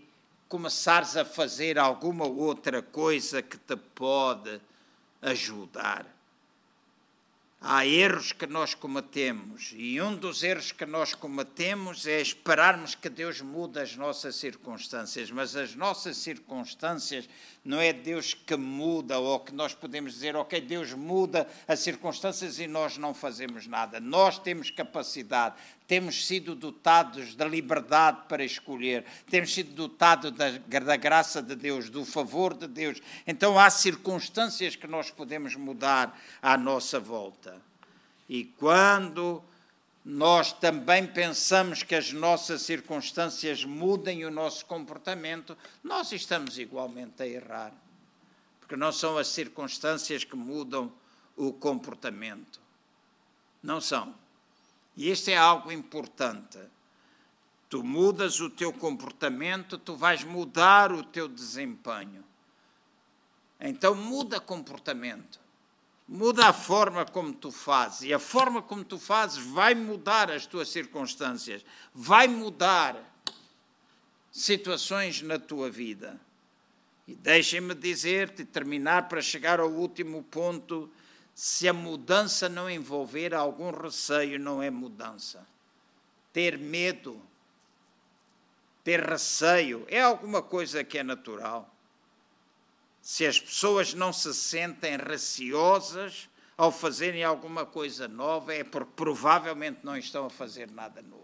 começares 0.49 1.17
a 1.17 1.25
fazer 1.25 1.81
alguma 1.81 2.27
outra 2.29 2.81
coisa 2.81 3.43
que 3.43 3.59
te 3.59 3.75
pode 3.75 4.61
ajudar. 5.21 6.07
Há 7.63 7.85
erros 7.85 8.33
que 8.33 8.47
nós 8.47 8.73
cometemos 8.73 9.75
e 9.77 10.01
um 10.01 10.17
dos 10.17 10.43
erros 10.43 10.73
que 10.73 10.87
nós 10.87 11.13
cometemos 11.13 12.07
é 12.07 12.19
esperarmos 12.19 12.95
que 12.95 13.11
Deus 13.11 13.43
mude 13.43 13.79
as 13.79 13.95
nossas 13.97 14.37
circunstâncias, 14.37 15.31
mas 15.31 15.55
as 15.55 15.75
nossas 15.75 16.17
circunstâncias 16.17 17.29
não 17.63 17.79
é 17.79 17.93
Deus 17.93 18.33
que 18.33 18.57
muda 18.57 19.19
ou 19.19 19.39
que 19.39 19.53
nós 19.53 19.75
podemos 19.75 20.15
dizer, 20.15 20.35
ok, 20.35 20.61
Deus 20.61 20.95
muda 20.95 21.47
as 21.69 21.81
circunstâncias 21.81 22.59
e 22.59 22.67
nós 22.67 22.97
não 22.97 23.13
fazemos 23.13 23.67
nada. 23.67 24.01
Nós 24.01 24.39
temos 24.39 24.71
capacidade, 24.71 25.57
temos 25.87 26.27
sido 26.27 26.55
dotados 26.55 27.35
da 27.35 27.45
liberdade 27.45 28.23
para 28.29 28.43
escolher, 28.43 29.05
temos 29.29 29.53
sido 29.53 29.73
dotados 29.75 30.33
da, 30.33 30.51
da 30.51 30.97
graça 30.97 31.43
de 31.43 31.55
Deus, 31.55 31.91
do 31.91 32.05
favor 32.05 32.55
de 32.55 32.67
Deus. 32.67 33.01
Então 33.27 33.59
há 33.59 33.69
circunstâncias 33.69 34.75
que 34.75 34.87
nós 34.87 35.11
podemos 35.11 35.55
mudar 35.55 36.19
à 36.41 36.57
nossa 36.57 36.99
volta. 36.99 37.61
E 38.27 38.45
quando 38.45 39.43
nós 40.05 40.53
também 40.53 41.07
pensamos 41.07 41.83
que 41.83 41.95
as 41.95 42.13
nossas 42.13 42.63
circunstâncias 42.63 43.65
mudem 43.65 44.25
o 44.25 44.31
nosso 44.31 44.65
comportamento, 44.65 45.57
nós 45.85 46.11
estamos 46.13 46.59
igualmente 46.59 47.23
a 47.23 47.27
errar. 47.27 47.73
Porque 48.59 48.77
não 48.77 48.93
são 48.93 49.19
as 49.19 49.29
circunstâncias 49.29 50.25
que 50.25 50.37
mudam 50.37 50.93
o 51.37 51.53
comportamento. 51.53 52.61
Não 53.63 53.81
são. 53.81 54.15
E 54.97 55.11
isto 55.11 55.29
é 55.29 55.37
algo 55.37 55.71
importante. 55.71 56.59
Tu 57.69 57.85
mudas 57.85 58.41
o 58.41 58.49
teu 58.49 58.73
comportamento, 58.73 59.79
tu 59.79 59.95
vais 59.97 60.25
mudar 60.25 60.93
o 60.93 61.05
teu 61.05 61.29
desempenho. 61.29 62.25
Então 63.61 63.95
muda 63.95 64.41
comportamento. 64.41 65.39
Muda 66.13 66.49
a 66.49 66.53
forma 66.53 67.05
como 67.05 67.33
tu 67.33 67.53
fazes. 67.53 68.03
E 68.03 68.13
a 68.13 68.19
forma 68.19 68.61
como 68.61 68.83
tu 68.85 68.99
fazes 68.99 69.39
vai 69.39 69.77
mudar 69.77 70.29
as 70.29 70.45
tuas 70.45 70.69
circunstâncias, 70.69 71.65
vai 71.95 72.27
mudar 72.27 72.97
situações 74.33 75.23
na 75.23 75.39
tua 75.39 75.71
vida. 75.71 76.21
E 77.07 77.15
deixem-me 77.15 77.77
dizer-te, 77.77 78.45
terminar 78.45 79.09
para 79.09 79.23
chegar 79.23 79.61
ao 79.61 79.71
último 79.71 80.25
ponto: 80.25 80.91
se 81.33 81.69
a 81.69 81.73
mudança 81.73 82.49
não 82.49 82.69
envolver 82.69 83.33
algum 83.33 83.71
receio, 83.71 84.37
não 84.37 84.61
é 84.61 84.69
mudança. 84.69 85.47
Ter 86.33 86.59
medo, 86.59 87.23
ter 88.83 88.99
receio, 88.99 89.87
é 89.87 90.03
alguma 90.03 90.43
coisa 90.43 90.83
que 90.83 90.99
é 90.99 91.05
natural 91.05 91.73
se 93.01 93.27
as 93.27 93.41
pessoas 93.41 93.95
não 93.95 94.13
se 94.13 94.33
sentem 94.35 94.97
receosas 94.97 96.29
ao 96.57 96.71
fazerem 96.71 97.25
alguma 97.25 97.65
coisa 97.65 98.07
nova, 98.07 98.55
é 98.55 98.63
porque 98.63 98.93
provavelmente 98.95 99.81
não 99.83 99.97
estão 99.97 100.27
a 100.27 100.31
fazer 100.31 100.71
nada 100.71 101.01
novo. 101.01 101.21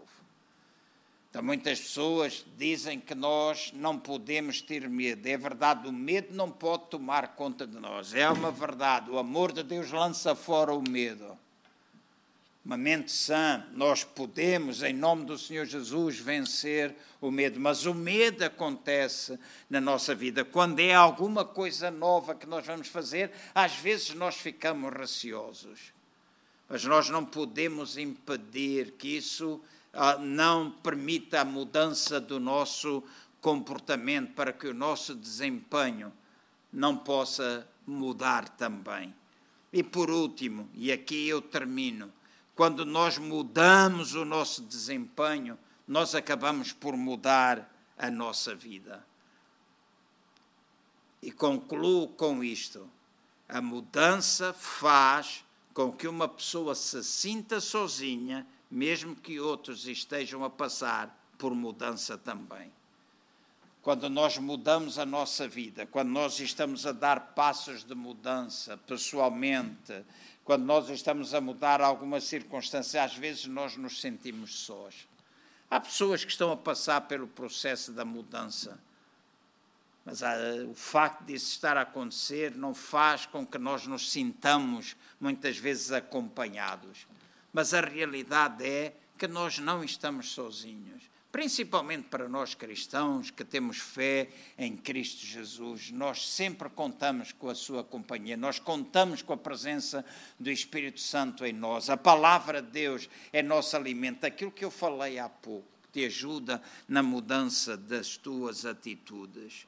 Então, 1.29 1.43
muitas 1.43 1.79
pessoas 1.79 2.45
dizem 2.57 2.99
que 2.99 3.13
nós 3.13 3.71
não 3.73 3.99
podemos 3.99 4.61
ter 4.61 4.89
medo. 4.89 5.27
É 5.27 5.37
verdade, 5.37 5.87
o 5.87 5.91
medo 5.91 6.33
não 6.33 6.49
pode 6.49 6.87
tomar 6.89 7.35
conta 7.35 7.67
de 7.67 7.77
nós. 7.79 8.13
É 8.15 8.27
uma 8.29 8.49
verdade. 8.49 9.11
O 9.11 9.19
amor 9.19 9.51
de 9.51 9.61
Deus 9.61 9.91
lança 9.91 10.33
fora 10.33 10.73
o 10.73 10.81
medo 10.81 11.37
uma 12.67 12.75
mente 12.75 13.13
sã, 13.13 13.65
nós 13.71 14.03
podemos, 14.03 14.83
em 14.83 14.91
nome 14.91 15.23
do 15.23 15.37
Senhor 15.37 15.65
Jesus, 15.65 16.19
vencer 16.19 16.93
o 17.21 17.31
medo. 17.31 17.61
Mas 17.61 17.85
o 17.85 17.93
medo 17.93 18.43
acontece 18.43 19.39
na 19.69 19.79
nossa 19.79 20.13
vida. 20.13 20.43
Quando 20.43 20.81
é 20.81 20.93
alguma 20.93 21.45
coisa 21.45 21.89
nova 21.89 22.35
que 22.35 22.45
nós 22.45 22.65
vamos 22.65 22.89
fazer, 22.89 23.31
às 23.55 23.75
vezes 23.75 24.13
nós 24.15 24.35
ficamos 24.35 24.91
receosos. 24.91 25.93
Mas 26.67 26.83
nós 26.83 27.07
não 27.07 27.23
podemos 27.23 27.97
impedir 27.97 28.95
que 28.97 29.15
isso 29.15 29.61
ah, 29.93 30.17
não 30.17 30.69
permita 30.69 31.39
a 31.39 31.45
mudança 31.45 32.19
do 32.19 32.37
nosso 32.37 33.01
comportamento 33.39 34.33
para 34.33 34.51
que 34.51 34.67
o 34.67 34.73
nosso 34.73 35.15
desempenho 35.15 36.11
não 36.73 36.97
possa 36.97 37.65
mudar 37.85 38.49
também. 38.49 39.15
E 39.71 39.81
por 39.81 40.09
último, 40.09 40.69
e 40.73 40.91
aqui 40.91 41.29
eu 41.29 41.41
termino, 41.41 42.11
quando 42.57 42.83
nós 42.83 43.19
mudamos 43.19 44.15
o 44.15 44.25
nosso 44.25 44.63
desempenho, 44.63 45.59
nós 45.87 46.15
acabamos 46.15 46.73
por 46.73 46.97
mudar 46.97 47.71
a 47.95 48.09
nossa 48.09 48.55
vida. 48.55 49.05
E 51.21 51.31
concluo 51.31 52.07
com 52.07 52.43
isto: 52.43 52.89
a 53.47 53.61
mudança 53.61 54.53
faz 54.53 55.45
com 55.71 55.91
que 55.91 56.07
uma 56.07 56.27
pessoa 56.27 56.73
se 56.73 57.03
sinta 57.03 57.61
sozinha, 57.61 58.45
mesmo 58.71 59.15
que 59.15 59.39
outros 59.39 59.85
estejam 59.85 60.43
a 60.43 60.49
passar 60.49 61.15
por 61.37 61.53
mudança 61.53 62.17
também. 62.17 62.71
Quando 63.83 64.09
nós 64.09 64.39
mudamos 64.39 64.97
a 64.97 65.05
nossa 65.05 65.47
vida, 65.47 65.85
quando 65.85 66.09
nós 66.09 66.39
estamos 66.39 66.87
a 66.87 66.91
dar 66.91 67.35
passos 67.35 67.83
de 67.83 67.93
mudança 67.93 68.75
pessoalmente, 68.77 70.03
quando 70.47 70.63
nós 70.63 70.87
estamos 70.87 71.33
a 71.33 71.41
mudar 71.41 71.81
alguma 71.81 72.21
circunstância, 72.21 73.03
às 73.03 73.13
vezes 73.13 73.47
nós 73.47 73.75
nos 73.75 73.99
sentimos 73.99 74.59
sós. 74.59 75.05
Há 75.69 75.77
pessoas 75.77 76.23
que 76.23 76.31
estão 76.31 76.53
a 76.53 76.55
passar 76.55 77.01
pelo 77.01 77.27
processo 77.27 77.91
da 77.91 78.05
mudança, 78.05 78.79
mas 80.05 80.23
ah, 80.23 80.37
o 80.71 80.73
facto 80.73 81.25
disso 81.25 81.51
estar 81.51 81.75
a 81.75 81.81
acontecer 81.81 82.55
não 82.55 82.73
faz 82.73 83.25
com 83.25 83.45
que 83.45 83.57
nós 83.57 83.85
nos 83.87 84.09
sintamos 84.09 84.95
muitas 85.19 85.57
vezes 85.57 85.91
acompanhados. 85.91 87.05
Mas 87.51 87.73
a 87.73 87.81
realidade 87.81 88.65
é 88.65 88.95
que 89.17 89.27
nós 89.27 89.59
não 89.59 89.83
estamos 89.83 90.31
sozinhos 90.31 91.03
principalmente 91.31 92.07
para 92.09 92.27
nós 92.27 92.55
cristãos 92.55 93.29
que 93.29 93.43
temos 93.43 93.77
fé 93.77 94.29
em 94.57 94.75
Cristo 94.75 95.25
Jesus, 95.25 95.91
nós 95.91 96.27
sempre 96.27 96.69
contamos 96.69 97.31
com 97.31 97.49
a 97.49 97.55
sua 97.55 97.83
companhia, 97.83 98.37
nós 98.37 98.59
contamos 98.59 99.21
com 99.21 99.33
a 99.33 99.37
presença 99.37 100.05
do 100.39 100.49
Espírito 100.49 100.99
Santo 100.99 101.45
em 101.45 101.53
nós. 101.53 101.89
A 101.89 101.97
palavra 101.97 102.61
de 102.61 102.71
Deus 102.71 103.09
é 103.31 103.43
nosso 103.43 103.75
alimento, 103.75 104.25
aquilo 104.25 104.51
que 104.51 104.65
eu 104.65 104.71
falei 104.71 105.19
há 105.19 105.29
pouco, 105.29 105.67
te 105.91 106.05
ajuda 106.05 106.61
na 106.87 107.03
mudança 107.03 107.75
das 107.75 108.17
tuas 108.17 108.65
atitudes. 108.65 109.67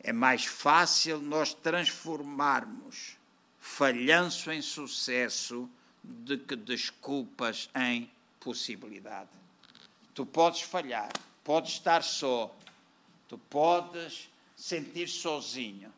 É 0.00 0.12
mais 0.12 0.44
fácil 0.44 1.20
nós 1.20 1.52
transformarmos 1.52 3.16
falhanço 3.58 4.52
em 4.52 4.62
sucesso 4.62 5.68
do 6.02 6.38
que 6.38 6.54
desculpas 6.54 7.68
em 7.74 8.08
possibilidade. 8.38 9.45
Tu 10.16 10.24
podes 10.24 10.62
falhar, 10.62 11.12
podes 11.44 11.72
estar 11.72 12.02
só, 12.02 12.50
tu 13.28 13.36
podes 13.36 14.30
sentir 14.56 15.08
sozinho, 15.08 15.92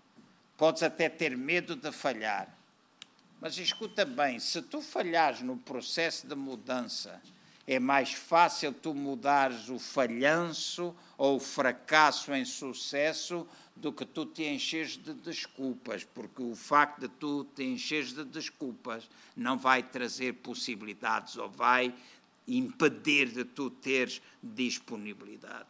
podes 0.56 0.82
até 0.82 1.08
ter 1.08 1.36
medo 1.36 1.76
de 1.76 1.92
falhar, 1.92 2.52
Mas 3.40 3.56
escuta 3.58 4.04
bem, 4.04 4.40
se 4.40 4.60
tu 4.60 4.82
falhares 4.82 5.40
no 5.40 5.56
processo 5.56 6.26
de 6.26 6.34
mudança, 6.34 7.22
é 7.64 7.78
mais 7.78 8.12
fácil 8.12 8.72
tu 8.72 8.92
mudares 8.92 9.68
o 9.68 9.78
falhanço 9.78 10.92
ou 11.16 11.36
o 11.36 11.40
fracasso 11.40 12.34
em 12.34 12.44
sucesso 12.44 13.46
do 13.76 13.92
que 13.92 14.04
tu 14.04 14.26
te 14.26 14.42
encheres 14.42 14.96
de 14.96 15.14
desculpas, 15.14 16.02
porque 16.02 16.42
o 16.42 16.56
facto 16.56 17.02
de 17.02 17.08
tu 17.08 17.44
te 17.54 17.62
encheres 17.62 18.12
de 18.12 18.24
desculpas 18.24 19.08
não 19.36 19.56
vai 19.56 19.84
trazer 19.84 20.32
possibilidades 20.32 21.36
ou 21.36 21.48
vai 21.48 21.94
impedir 22.49 23.28
de 23.28 23.44
tu 23.44 23.70
teres 23.70 24.22
disponibilidade. 24.42 25.68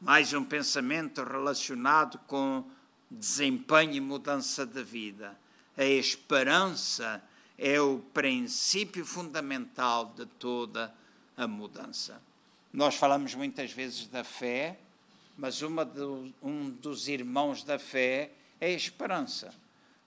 Mais 0.00 0.32
um 0.32 0.44
pensamento 0.44 1.22
relacionado 1.22 2.18
com 2.26 2.64
desempenho 3.10 3.94
e 3.94 4.00
mudança 4.00 4.64
de 4.66 4.82
vida. 4.82 5.36
A 5.76 5.84
esperança 5.84 7.22
é 7.58 7.80
o 7.80 7.98
princípio 8.12 9.04
fundamental 9.04 10.12
de 10.16 10.26
toda 10.26 10.94
a 11.36 11.46
mudança. 11.46 12.20
Nós 12.72 12.96
falamos 12.96 13.34
muitas 13.34 13.72
vezes 13.72 14.06
da 14.06 14.24
fé, 14.24 14.78
mas 15.36 15.60
do, 15.60 16.32
um 16.42 16.70
dos 16.70 17.08
irmãos 17.08 17.62
da 17.64 17.78
fé 17.78 18.32
é 18.60 18.66
a 18.66 18.70
esperança. 18.70 19.54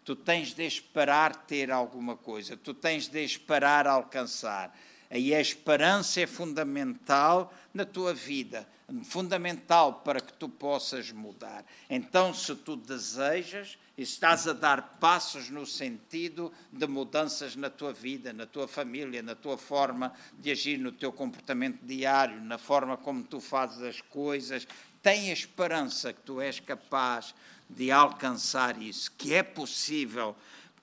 Tu 0.03 0.15
tens 0.15 0.53
de 0.53 0.65
esperar 0.65 1.35
ter 1.35 1.71
alguma 1.71 2.15
coisa, 2.15 2.55
tu 2.55 2.73
tens 2.73 3.07
de 3.07 3.23
esperar 3.23 3.87
alcançar. 3.87 4.77
E 5.09 5.33
a 5.33 5.39
esperança 5.39 6.21
é 6.21 6.27
fundamental 6.27 7.53
na 7.73 7.85
tua 7.85 8.13
vida, 8.13 8.67
fundamental 9.05 10.01
para 10.01 10.19
que 10.19 10.33
tu 10.33 10.49
possas 10.49 11.11
mudar. 11.11 11.65
Então, 11.89 12.33
se 12.33 12.53
tu 12.55 12.75
desejas 12.75 13.77
e 13.97 14.01
estás 14.01 14.47
a 14.47 14.53
dar 14.53 14.97
passos 14.99 15.49
no 15.49 15.65
sentido 15.65 16.51
de 16.71 16.85
mudanças 16.87 17.55
na 17.55 17.69
tua 17.69 17.93
vida, 17.93 18.33
na 18.33 18.45
tua 18.45 18.67
família, 18.67 19.23
na 19.23 19.33
tua 19.33 19.57
forma 19.57 20.13
de 20.37 20.51
agir, 20.51 20.77
no 20.77 20.91
teu 20.91 21.11
comportamento 21.11 21.79
diário, 21.83 22.41
na 22.41 22.57
forma 22.57 22.97
como 22.97 23.23
tu 23.23 23.39
fazes 23.39 23.81
as 23.81 24.01
coisas, 24.01 24.67
tem 25.01 25.31
esperança 25.31 26.11
que 26.11 26.21
tu 26.21 26.41
és 26.41 26.59
capaz 26.59 27.33
de 27.69 27.91
alcançar 27.91 28.81
isso, 28.81 29.11
que 29.17 29.33
é 29.33 29.43
possível 29.43 30.35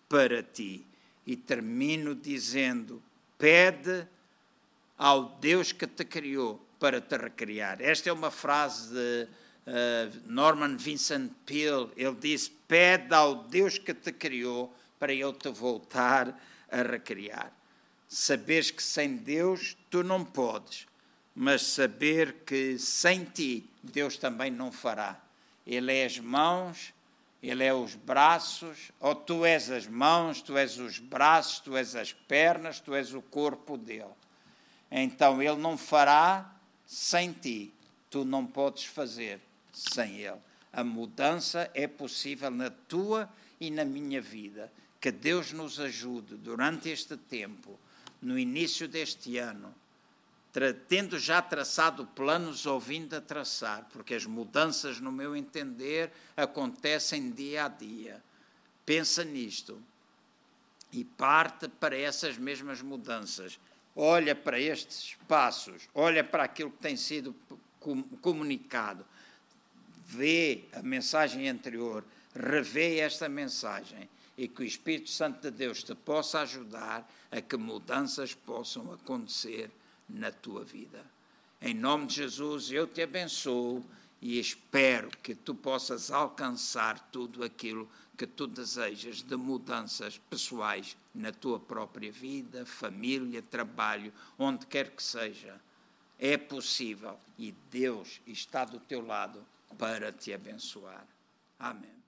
para 0.09 0.43
ti. 0.43 0.85
E 1.27 1.37
termino 1.37 2.15
dizendo: 2.15 3.03
pede 3.45 4.09
ao 4.97 5.37
Deus 5.39 5.71
que 5.71 5.87
te 5.87 6.03
criou 6.07 6.67
para 6.81 6.99
te 6.99 7.15
recriar. 7.19 7.79
Esta 7.79 8.09
é 8.09 8.13
uma 8.13 8.31
frase 8.31 8.95
de 8.95 9.29
uh, 9.67 10.33
Norman 10.33 10.79
Vincent 10.79 11.31
Peale. 11.45 11.91
Ele 11.95 12.15
disse: 12.15 12.51
Pede 12.67 13.15
ao 13.15 13.45
Deus 13.45 13.77
que 13.77 13.93
te 13.93 14.13
criou 14.13 14.75
para 14.99 15.13
ele 15.13 15.35
te 15.35 15.51
voltar 15.51 16.41
a 16.71 16.83
recriar. 16.83 17.53
Saberes 18.09 18.71
que 18.71 18.83
sem 18.83 19.15
Deus 19.15 19.77
tu 19.91 20.03
não 20.03 20.25
podes, 20.25 20.87
mas 21.35 21.61
saber 21.65 22.37
que 22.47 22.79
sem 22.79 23.25
ti 23.25 23.69
Deus 23.83 24.17
também 24.17 24.51
não 24.51 24.73
fará. 24.73 25.21
Ele 25.67 25.93
é 25.93 26.07
as 26.07 26.19
mãos, 26.19 26.94
ele 27.49 27.65
é 27.65 27.75
os 27.75 27.95
braços, 27.95 28.91
ou 28.99 29.15
tu 29.15 29.45
és 29.45 29.71
as 29.71 29.87
mãos, 29.87 30.41
tu 30.41 30.57
és 30.57 30.79
os 30.79 30.99
braços, 30.99 31.61
tu 31.61 31.77
és 31.77 31.95
as 31.95 32.13
pernas, 32.13 32.81
tu 32.81 32.95
és 32.95 33.13
o 33.13 33.23
corpo 33.23 33.77
dele 33.77 34.15
então 34.97 35.43
ele 35.43 35.57
não 35.57 35.77
fará 35.77 36.55
sem 36.87 37.33
ti. 37.33 37.73
Tu 38.09 38.25
não 38.25 38.47
podes 38.47 38.85
fazer 38.85 39.41
sem 39.73 40.21
ele. 40.21 40.39
A 40.73 40.85
mudança 40.85 41.69
é 41.75 41.89
possível 41.89 42.51
na 42.51 42.71
tua 42.71 43.29
e 43.61 43.73
na 43.73 43.85
minha 43.85 44.21
vida. 44.21 44.73
Que 45.01 45.11
Deus 45.11 45.51
nos 45.51 45.81
ajude 45.81 46.37
durante 46.37 46.89
este 46.89 47.17
tempo, 47.17 47.79
no 48.23 48.39
início 48.39 48.87
deste 48.87 49.37
ano, 49.37 49.75
tendo 50.89 51.19
já 51.19 51.43
traçado 51.43 52.07
planos 52.07 52.65
ou 52.65 52.79
vindo 52.79 53.15
a 53.15 53.21
traçar, 53.21 53.89
porque 53.93 54.15
as 54.15 54.25
mudanças, 54.25 55.01
no 55.01 55.11
meu 55.11 55.35
entender, 55.35 56.13
acontecem 56.37 57.31
dia 57.31 57.65
a 57.65 57.69
dia. 57.69 58.23
Pensa 58.87 59.25
nisto 59.25 59.81
e 60.93 61.03
parte 61.03 61.69
para 61.69 61.97
essas 61.97 62.39
mesmas 62.39 62.81
mudanças 62.81 63.59
olha 63.97 64.35
para 64.35 64.59
estes 64.59 65.17
passos, 65.29 65.89
olha 65.95 66.25
para 66.25 66.45
aquilo 66.45 66.71
que 66.71 66.79
tem 66.79 66.97
sido 66.97 67.35
comunicado, 68.21 69.05
vê 70.07 70.65
a 70.73 70.83
mensagem 70.83 71.49
anterior, 71.49 72.05
revê 72.35 72.99
esta 72.99 73.29
mensagem 73.29 74.09
e 74.37 74.49
que 74.49 74.63
o 74.63 74.65
Espírito 74.65 75.11
Santo 75.11 75.41
de 75.41 75.51
Deus 75.51 75.85
te 75.85 75.95
possa 75.95 76.41
ajudar 76.41 77.09
a 77.31 77.41
que 77.41 77.57
mudanças 77.57 78.35
possam 78.35 78.93
acontecer 78.93 79.71
na 80.09 80.31
tua 80.31 80.65
vida. 80.65 81.05
Em 81.61 81.75
nome 81.75 82.07
de 82.07 82.17
Jesus, 82.17 82.71
eu 82.71 82.87
te 82.87 83.03
abençoo 83.03 83.85
e 84.21 84.39
espero 84.39 85.11
que 85.23 85.35
tu 85.35 85.55
possas 85.55 86.11
alcançar 86.11 86.99
tudo 87.11 87.43
aquilo 87.43 87.89
que 88.17 88.27
tu 88.27 88.47
desejas 88.47 89.23
de 89.23 89.37
mudanças 89.37 90.19
pessoais 90.31 90.97
na 91.15 91.33
tua 91.33 91.59
própria 91.59 92.13
vida, 92.13 92.65
família, 92.65 93.43
trabalho, 93.43 94.13
onde 94.39 94.67
quer 94.67 94.91
que 94.91 95.03
seja. 95.03 95.61
É 96.19 96.37
possível 96.37 97.19
e 97.39 97.53
Deus 97.71 98.21
está 98.27 98.65
do 98.65 98.79
teu 98.79 99.05
lado 99.05 99.45
para 99.77 100.13
te 100.13 100.33
abençoar. 100.33 101.05
Amém. 101.59 102.04